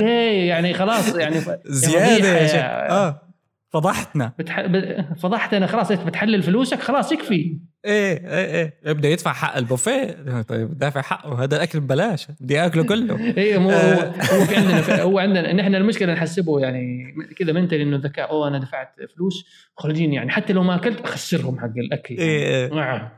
[0.00, 1.50] إيه يعني خلاص يعني ف...
[1.66, 2.56] زيادة يا شيخ.
[2.56, 3.31] يا- آه.
[3.72, 4.32] فضحتنا.
[4.38, 4.60] بتح...
[4.60, 7.58] ب- فضحتنا خلاص إنت بتحلل فلوسك خلاص يكفي.
[7.84, 8.92] إيه إيه إيه.
[8.92, 10.42] بده يدفع حق البوفيه.
[10.48, 11.44] طيب دافع حقه.
[11.44, 12.28] هذا الأكل ببلاش.
[12.40, 13.20] بدي آكله كله.
[13.38, 14.06] إيه مو هو, آه.
[14.34, 18.30] هو في عندنا في هو عندنا نحن المشكلة نحسبه يعني كذا منتل إنه ذكاء.
[18.30, 19.44] أوه أنا دفعت فلوس.
[19.76, 20.30] خليني يعني.
[20.30, 22.14] حتى لو ما أكلت أخسرهم حق الأكل.
[22.18, 22.74] إيه إيه.
[22.74, 23.08] نعم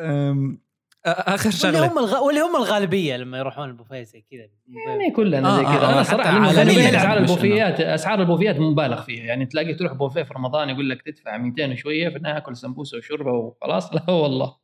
[0.00, 0.67] أم، آ-
[1.12, 1.86] آخر واللي شغلة.
[1.86, 2.24] هم الغ...
[2.24, 4.48] واللي هم الغالبية لما يروحون البوفيه زي كذا.
[4.86, 5.86] يعني كلنا آه، زي آه، كذا.
[5.86, 6.50] آه، أنا صراحة
[6.90, 9.24] أسعار البوفيات أسعار البوفيات مبالغ فيها.
[9.24, 12.98] يعني تلاقي تروح بوفيه في رمضان يقول لك تدفع 200 وشوية في النهاية اكل سمبوسة
[12.98, 13.92] وشوربة وخلاص.
[13.94, 14.56] لا والله.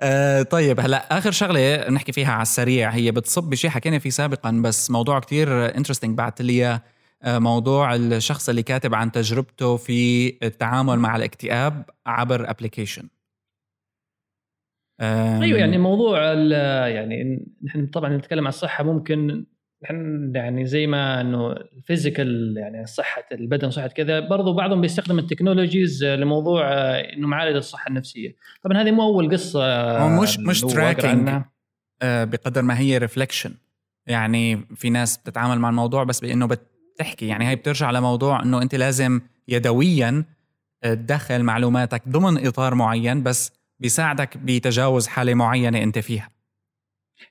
[0.00, 2.90] آه طيب هلا آخر شغلة نحكي فيها على السريع.
[2.90, 6.82] هي بتصب بشيء حكينا فيه سابقا بس موضوع كتير interesting بعت لي إياه،
[7.22, 13.08] آه، موضوع الشخص اللي كاتب عن تجربته في التعامل مع الاكتئاب عبر application
[15.42, 16.52] أيوه يعني موضوع ال-
[16.96, 19.44] يعني نحن طبعا نتكلم عن الصحة ممكن
[19.84, 25.18] نحن يعني زي ما إنه ال physical يعني صحة البدن صحة كذا برضو بعضهم بيستخدم
[25.18, 30.38] ال technologies لموضوع آه، إنه معالجه الصحة النفسية طبعا هذه مو أول قصة هو مش-
[30.38, 31.04] مش tracking.
[31.04, 31.52] عنها.
[32.02, 33.54] آه، بقدر ما هي reflection
[34.06, 38.74] يعني في ناس بتتعامل مع الموضوع بس بإنه بتحكي يعني هي بترجع لموضوع إنه أنت
[38.74, 40.24] لازم يدويا
[40.84, 43.52] آه، تدخل معلوماتك ضمن إطار معين بس
[43.82, 46.28] بيساعدك بتجاوز حالة معينة أنت فيها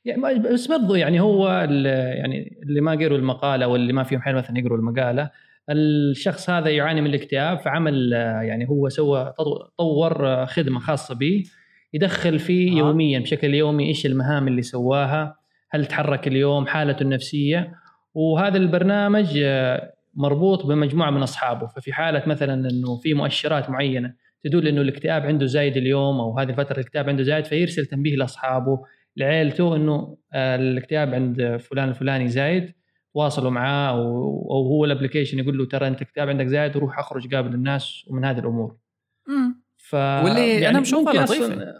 [0.05, 4.59] يعني بس برضو يعني هو يعني اللي ما قروا المقالة واللي ما فيهم حيل مثلا
[4.59, 5.29] يقروا المقالة
[5.69, 8.11] الشخص هذا يعاني من الاكتئاب فعمل
[8.43, 11.43] يعني هو سوى طو- طور خدمة خاصة به
[11.93, 12.77] يدخل فيه آه.
[12.77, 15.35] يوميا بشكل يومي إيش المهام اللي سواها
[15.71, 17.73] هل تحرك اليوم حالته النفسية
[18.13, 19.39] وهذا البرنامج
[20.13, 24.13] مربوط بمجموعة من أصحابه ففي حالة مثلا إنه في مؤشرات معينة
[24.43, 28.79] تدل إنه الاكتئاب عنده زايد اليوم أو هذه الفترة الاكتئاب عنده زايد فيرسل تنبيه لأصحابه
[29.17, 32.73] لعيلته إنه آه، الاكتئاب عند فلان الفلاني زايد
[33.13, 34.01] تواصلوا معاه أو
[34.51, 38.05] أو هو ال application يقول له ترى أنت اكتئاب عندك زايد روح أخرج قابل الناس
[38.09, 38.77] ومن هذه الأمور
[39.77, 41.45] ف واللي أنا بشوفها ممكن لطيفة.
[41.45, 41.73] أصلاً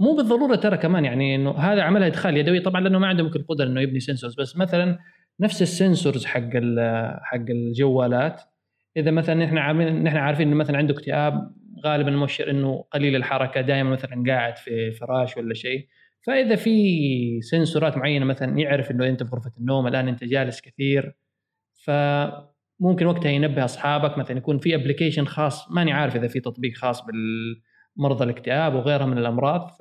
[0.00, 3.40] مو بالضرورة ترى كمان يعني إنه هذا عملها إدخال يدوي طبعا لأنه ما عنده ممكن
[3.40, 4.98] القدره إنه يبني sensors بس مثلا
[5.40, 8.40] نفس ال sensors حق ال- حق الجوالات
[8.96, 11.52] إذا مثلا إحنا عارفين نحن عارفين إنه مثلا عنده اكتئاب
[11.84, 15.88] غالبا المؤشر إنه قليل الحركة دائما مثلا قاعد في فراش ولا شيء.
[16.26, 21.16] فإذا في sensorات معينة مثلا يعرف إنه أنت في غرفة النوم الآن أنت جالس كثير
[21.84, 27.02] فممكن وقتها ينبه أصحابك مثلا يكون في application خاص ماني عارف إذا في تطبيق خاص
[27.04, 29.70] بالمرضى الاكتئاب وغيرها من الأمراض.
[29.70, 29.80] ف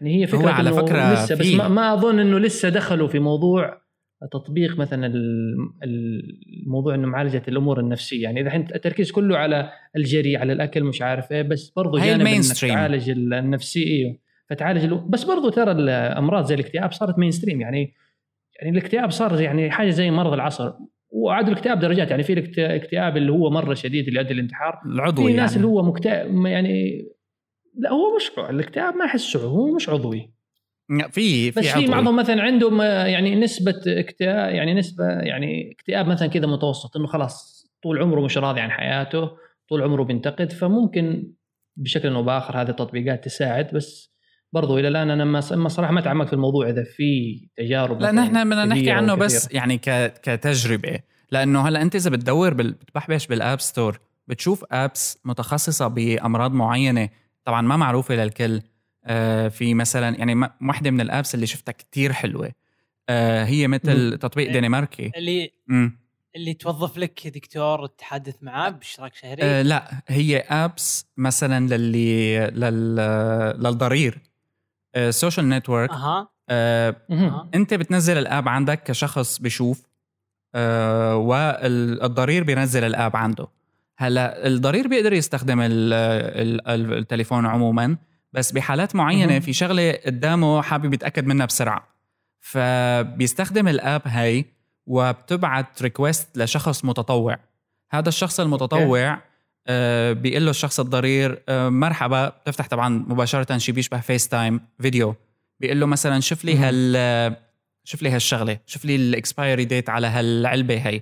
[0.00, 3.18] يعني هي فكرة على إنه فكرة لسه بس ما, ما أظن إنه لسه دخلوا في
[3.18, 3.83] موضوع
[4.32, 5.56] تطبيق مثلا ال-
[6.62, 8.22] الموضوع إنه معالجة الأمور النفسية.
[8.22, 12.06] يعني إذا انت التركيز كله على الجري على الأكل مش عارف إيه بس برضو هي
[12.10, 12.26] جانب إنك.
[12.74, 14.16] تعالج النفسيه إيوه.
[14.50, 17.94] فتعالج ال- بس برضو ترى الأمراض زي الاكتئاب صارت mainstream يعني
[18.60, 20.72] يعني الاكتئاب صار يعني حاجة زي مرض العصر.
[21.10, 22.10] وعاد الاكتئاب درجات.
[22.10, 25.64] يعني في الاكت- الاكتئاب اللي هو مرة شديد اللي يؤدي الانتحار العضوي في ناس يعني.
[25.66, 27.04] اللي هو مكتئب يعني
[27.78, 29.40] لا هو مش الاكتئاب ما أحسه.
[29.44, 30.33] هو مش عضوي.
[30.88, 31.86] في في بس في.
[31.86, 37.06] بعضهم مثلا عندهم آه، يعني نسبة اكتئاب يعني نسبة يعني اكتئاب مثلا كذا متوسط إنه
[37.06, 39.30] خلاص طول عمره مش راضي عن حياته
[39.68, 41.32] طول عمره بينتقد فممكن
[41.76, 44.14] بشكل أو بآخر هذه التطبيقات تساعد بس
[44.52, 48.50] برضو إلى الآن أنا ما صراحة ما تعمقت في الموضوع إذا في تجارب لا نحن
[48.50, 49.14] بدنا نحكي عنه.
[49.14, 49.78] بس يعني.
[50.22, 50.98] كتجربة
[51.30, 52.54] لأنه هلأ أنت إذا بتدور.
[52.54, 57.08] بتبحبش بال App Store بتشوف apps متخصصة بأمراض معينة
[57.44, 58.60] طبعا ما معروفة للكل
[59.48, 62.52] في مثلا يعني واحدة من ال apps اللي شفتها كتير حلوة
[63.08, 64.18] آه هي مثل.
[64.18, 65.98] تطبيق دنماركي اللي مم.
[66.36, 72.96] اللي توظف لك دكتور تتحدث معاه باشتراك شهري آه لا هي apps مثلا للي لل...
[73.62, 74.18] للضرير
[75.10, 77.24] social network أها آه مهم.
[77.24, 77.50] أها.
[77.54, 79.86] أنت بتنزل ال app عندك كشخص بشوف
[80.54, 83.46] آه والضرير بينزل ال app عنده
[83.96, 87.96] هلأ الضرير بيقدر يستخدم ال ال ال التليفون عموما
[88.34, 89.38] بس بحالات معينة.
[89.38, 91.88] في شغلة قدامه حابب يتأكد منها بسرعة.
[92.40, 94.44] فبيستخدم ال app هي
[94.86, 97.38] وبتبعت request لشخص متطوع.
[97.90, 99.22] هذا الشخص المتطوع
[99.66, 102.28] آه بيقول له الشخص الضرير آه مرحبا.
[102.28, 105.14] بتفتح طبعا مباشرة شيء بيشبه FaceTime video
[105.60, 106.56] بيقول له مثلا شوف لي.
[106.56, 107.36] هال
[107.84, 108.58] شوف لي هالشغلة.
[108.66, 111.00] شوف لي ال expiry date على هالعلبة هي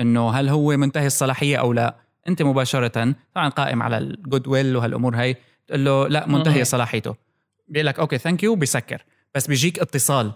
[0.00, 1.96] إنه هل هو منتهي الصلاحية أو لا.
[2.28, 5.36] أنت مباشرة طبعا قائم على ال goodwill وهالأمور هي
[5.70, 6.64] تقول له لا منتهيه مم.
[6.64, 7.14] صلاحيته.
[7.68, 9.02] بيقول لك okay thank you بيسكر.
[9.34, 10.32] بس بيجيك اتصال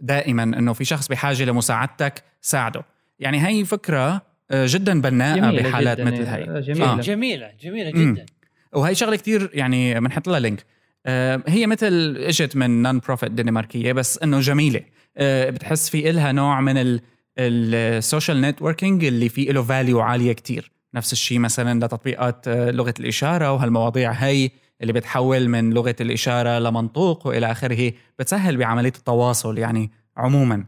[0.00, 2.84] دائما إنه في شخص بحاجة لمساعدتك ساعده.
[3.18, 6.92] يعني هي فكرة آه، جدا بناءة بحالات جداً، مثل هي جميلة.
[6.92, 7.00] آه.
[7.00, 8.14] جميلة جميلة مم.
[8.14, 8.26] جدا.
[8.72, 10.64] وهي شغلة كتير يعني بنحط لها link
[11.06, 14.80] آه، هي مثل إجت من non-profit دنماركية بس إنه جميلة.
[15.16, 16.98] آه، بتحس في إلها نوع من
[17.38, 20.70] ال social networking اللي في له value عالية كتير.
[20.94, 24.50] نفس الشيء مثلا لتطبيقات آه، لغة الإشارة وهالمواضيع هي
[24.84, 30.64] اللي بتحول من لغة الإشارة لمنطوق وإلى آخره بتسهل بعملية التواصل يعني عموما.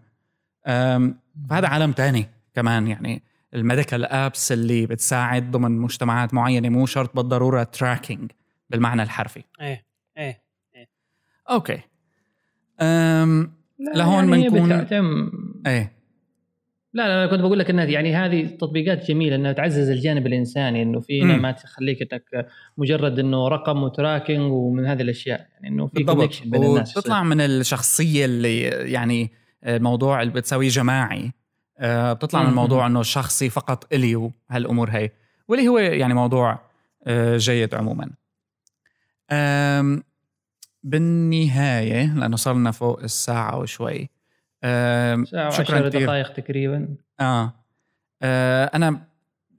[1.51, 3.23] فهذا عالم تاني كمان يعني.
[3.55, 8.33] ال medical apps اللي بتساعد ضمن مجتمعات معينة مو شرط بالضرورة tracking
[8.71, 9.43] بالمعنى الحرفي.
[9.61, 9.85] إيه
[10.19, 10.43] إيه
[11.51, 11.81] okay.
[12.81, 13.53] أم
[13.95, 15.31] لهون يعني بنكون- بتعتم
[15.67, 15.96] إيه.
[16.97, 21.01] لا لا كنت بقول لك إنها يعني هذه تطبيقات جميلة إنها تعزز الجانب الإنساني إنه
[21.01, 21.23] في.
[21.23, 26.51] ما تخليك إنك مجرد إنه رقم و tracking ومن هذه الأشياء يعني إنه في connection
[26.51, 28.61] بين الناس وتطلع من الشخصية اللي
[28.93, 29.31] يعني
[29.67, 31.33] الموضوع اللي بتسويه جماعي.
[31.79, 32.51] آه، بتطلع من مم.
[32.51, 35.11] الموضوع إنه شخصي فقط إلي وهالأمور هي.
[35.49, 36.61] واللي هو يعني موضوع
[37.07, 38.11] آه، جيد عموما.
[40.83, 44.16] بالنهاية لأنه صرنا فوق الساعة وشوي.
[45.51, 46.89] شكرا كثير دقائق تقريبا.
[47.21, 47.53] آه.
[48.23, 49.03] آه أنا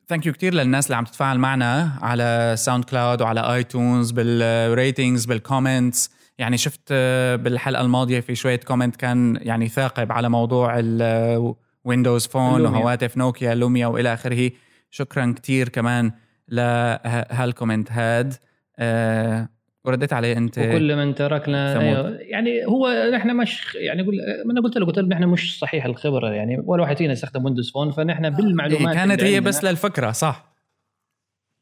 [0.07, 5.43] thank you كثير للناس اللي عم تتفاعل معنا على SoundCloud وعلى iTunes بال ratings بال
[5.43, 10.98] comments يعني شفت آه، بالحلقة الماضية في شوية comment كان يعني ثاقب على موضوع ال
[10.98, 12.79] Windows Phone ال Lumia.
[12.79, 14.51] وهواتف نوكيا Lumia وإلى آخره.
[14.91, 16.11] شكرا كثير كمان
[16.47, 18.33] لهال comment هاد.
[18.79, 19.49] آه
[19.87, 21.79] ورديت عليه أنت وكل من تركنا.
[21.79, 24.03] أيوه يعني هو نحن مش يعني
[24.45, 27.45] ما أنا قلت له قلت له نحن مش صحيح الخبره يعني ولا واحد فينا يستخدم
[27.45, 30.53] Windows Phone فنحن بالمعلومات إيه، كانت اللي هي بس للفكرة صح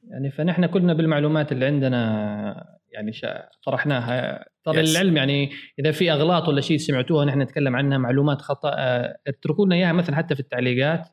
[0.09, 3.11] يعني فنحن كلنا بالمعلومات اللي عندنا يعني
[3.65, 4.89] طرحناها ترى Yes.
[4.89, 5.49] العلم يعني
[5.79, 8.73] إذا في أغلاط ولا شيء سمعتوها نحن نتكلم عنها معلومات خطأ
[9.27, 11.07] اتركوا لنا إياها مثلا حتى في التعليقات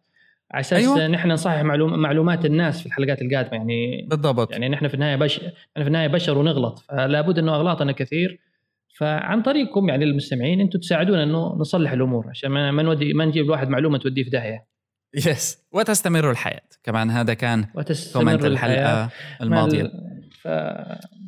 [0.52, 1.06] على أساس أيوة.
[1.06, 3.52] نحن نصحح معلوم معلومات الناس في الحلقات القادمة.
[3.52, 4.52] يعني بالضبط.
[4.52, 8.40] يعني نحن في النهاية بشر نحن في النهاية بشر ونغلط فلا بد أنه أغلاطنا كثير.
[8.98, 13.68] فعن طريقكم يعني المستمعين أنتم تساعدونا أنه نصلح الأمور عشان ما نودي ما نجيب الواحد
[13.68, 14.66] معلومة توديه في داهية.
[15.14, 16.62] yes وتستمر الحياة.
[16.82, 19.08] كمان هذا كان وتستمر comment الحلقة
[19.42, 19.90] الماضية.
[20.42, 20.48] ف...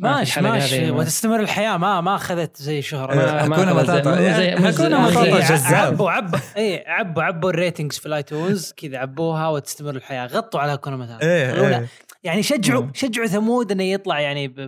[0.01, 0.90] ماشي ماشي.
[0.90, 1.76] ما- وتستمر الحياة.
[1.76, 4.55] ما ما أخذت زي شهره ما- ما مو زي- ماتاتا إيه،
[5.40, 5.74] جذاب.
[5.74, 10.26] عبوا عبوا اي عبوا عبوا ال ratings في ال iTunes كذا عبوها وتستمر الحياة.
[10.26, 11.86] غطوا على كل متى إيه،
[12.24, 12.86] يعني شجعوا.
[12.94, 14.60] شجعوا ثمود إنه يطلع يعني ب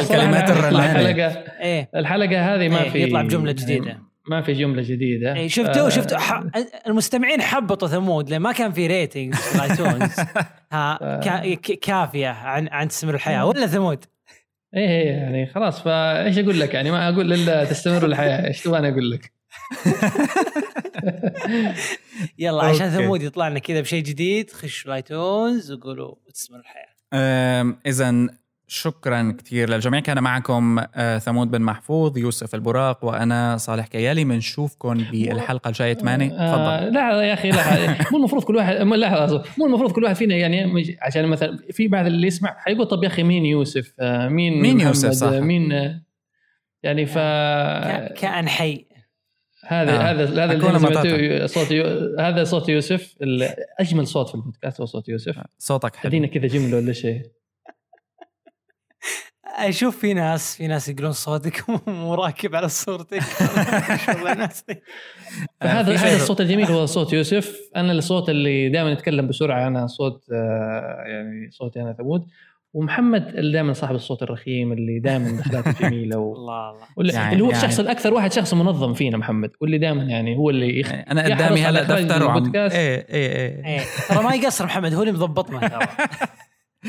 [0.00, 1.00] الكلمات الصراحة الرنانة.
[1.00, 1.26] الحلقة
[1.60, 1.90] إيه.
[1.96, 3.98] الحلقة هذه ما إيه، في يطلع بجملة جديدة.
[4.28, 5.34] ما في جملة جديدة.
[5.34, 6.42] إيه شفتوا ف- شفتوا ح...
[6.86, 10.12] المستمعين حبطوا ثمود لأن ما كان في rating في ال iTunes
[10.72, 11.54] ها كا...
[11.54, 13.46] ك- كافية عن عن تستمر الحياة.
[13.46, 14.04] ولا ثمود؟
[14.74, 18.46] إيه إيه، يعني خلاص فإيش أقول لك؟ يعني ما أقول إلا تستمر الحياة.
[18.46, 19.32] إيش تبغى أنا أقول لك؟
[22.38, 22.96] يلا عشان okay.
[23.04, 26.94] ثمود يطلع لنا كذا بشيء جديد خشوا ال iTunes وقولوا تستمر الحياة.
[27.86, 28.28] اذا
[28.66, 30.00] شكرا كثير للجميع.
[30.00, 34.24] كان معكم آه، ثمود بن محفوظ يوسف البراق وأنا صالح كيالي.
[34.24, 36.94] بنشوفكم بالحلقة الجاية 8 آه تفضل.
[36.94, 40.34] لا يا أخي لا مو المفروض كل واحد مو لحظه مو المفروض كل واحد فينا
[40.36, 44.62] يعني عشان مثلا في بعض اللي يسمع حيقول طب يا أخي مين يوسف؟ آه مين
[44.62, 45.28] مين محمد؟ يوسف، صح.
[45.30, 46.02] مين؟ آه،
[46.82, 48.86] يعني ف كا- كائن حي.
[49.66, 50.10] هذا آه.
[50.12, 51.84] هذا هذا صوت يو...
[52.20, 53.14] هذا صوت يوسف
[53.80, 55.38] أجمل صوت في البودكاست هو صوت يوسف.
[55.58, 56.08] صوتك حلو.
[56.08, 57.22] ادينا كذا جملة ولا شيء.
[59.58, 63.22] أشوف في ناس في ناس يقولون صوتك مو راكب على صورتك.
[63.90, 64.64] ما شاء الله ناس.
[65.60, 67.58] فهذا في هذا الصوت الجميل هو صوت يوسف.
[67.76, 72.26] أنا الصوت اللي دائما يتكلم بسرعة أنا صوت آه، يعني صوتي أنا ثمود
[72.74, 76.32] ومحمد اللي دائما صاحب الصوت الرخيم اللي دائما دخلاته جميلة و...
[76.36, 76.80] الله الله.
[76.96, 80.36] واللي يعني- اللي هو يعني- الشخص الأكثر واحد شخص منظم فينا محمد واللي دائما يعني
[80.36, 80.90] هو اللي يخ...
[80.90, 82.52] يعني أنا قدامي هلا دفتر وعم.
[82.54, 83.64] إيه إيه إيه.
[83.66, 83.80] إيه.
[84.08, 85.86] ترى ما يقصر محمد هو اللي مضبطنا ترى.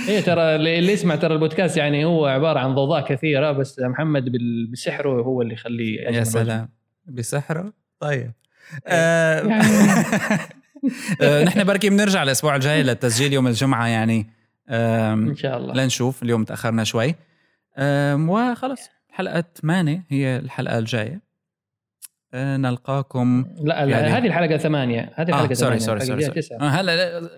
[0.08, 4.32] إيه ترى اللي يسمع ترى البودكاست يعني هو عبارة عن ضوضاء كثيرة بس محمد
[4.72, 6.70] بسحره هو اللي يخليه يا سلام.
[7.06, 8.32] بسحره؟ طيب.
[8.88, 9.64] آه، يعني-
[11.22, 14.28] آه، نحن بركي بنرجع الأسبوع الجاي للتسجيل يوم الجمعة يعني.
[14.70, 15.74] إن شاء الله.
[15.74, 17.16] لنشوف اليوم تأخرنا شوي.
[18.30, 21.22] وخلص الحلقة 8 هي الحلقة الجاية.
[22.34, 25.12] آه، نلقاكم لا, لا يعني- هذه الحلقة ثمانية.
[25.16, 27.30] هذه الحلقة آه sorry ثمانية، sorry sorry, آه هلا لا،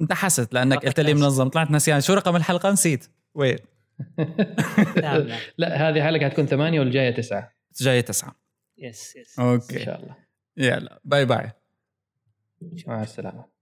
[0.00, 3.06] انتحست لأنك قلت لي منظم طلعت نسيان شو رقم الحلقة؟ نسيت.
[3.34, 3.58] وين؟
[5.58, 7.52] لا هذه حلقة حتكون ثمانية والجاية تسعة.
[7.80, 8.34] جاية تسعة.
[8.78, 9.38] yes yes.
[9.38, 10.16] إن okay شاء الله.
[10.56, 11.50] يلا bye bye.
[12.86, 13.55] مع السلامة.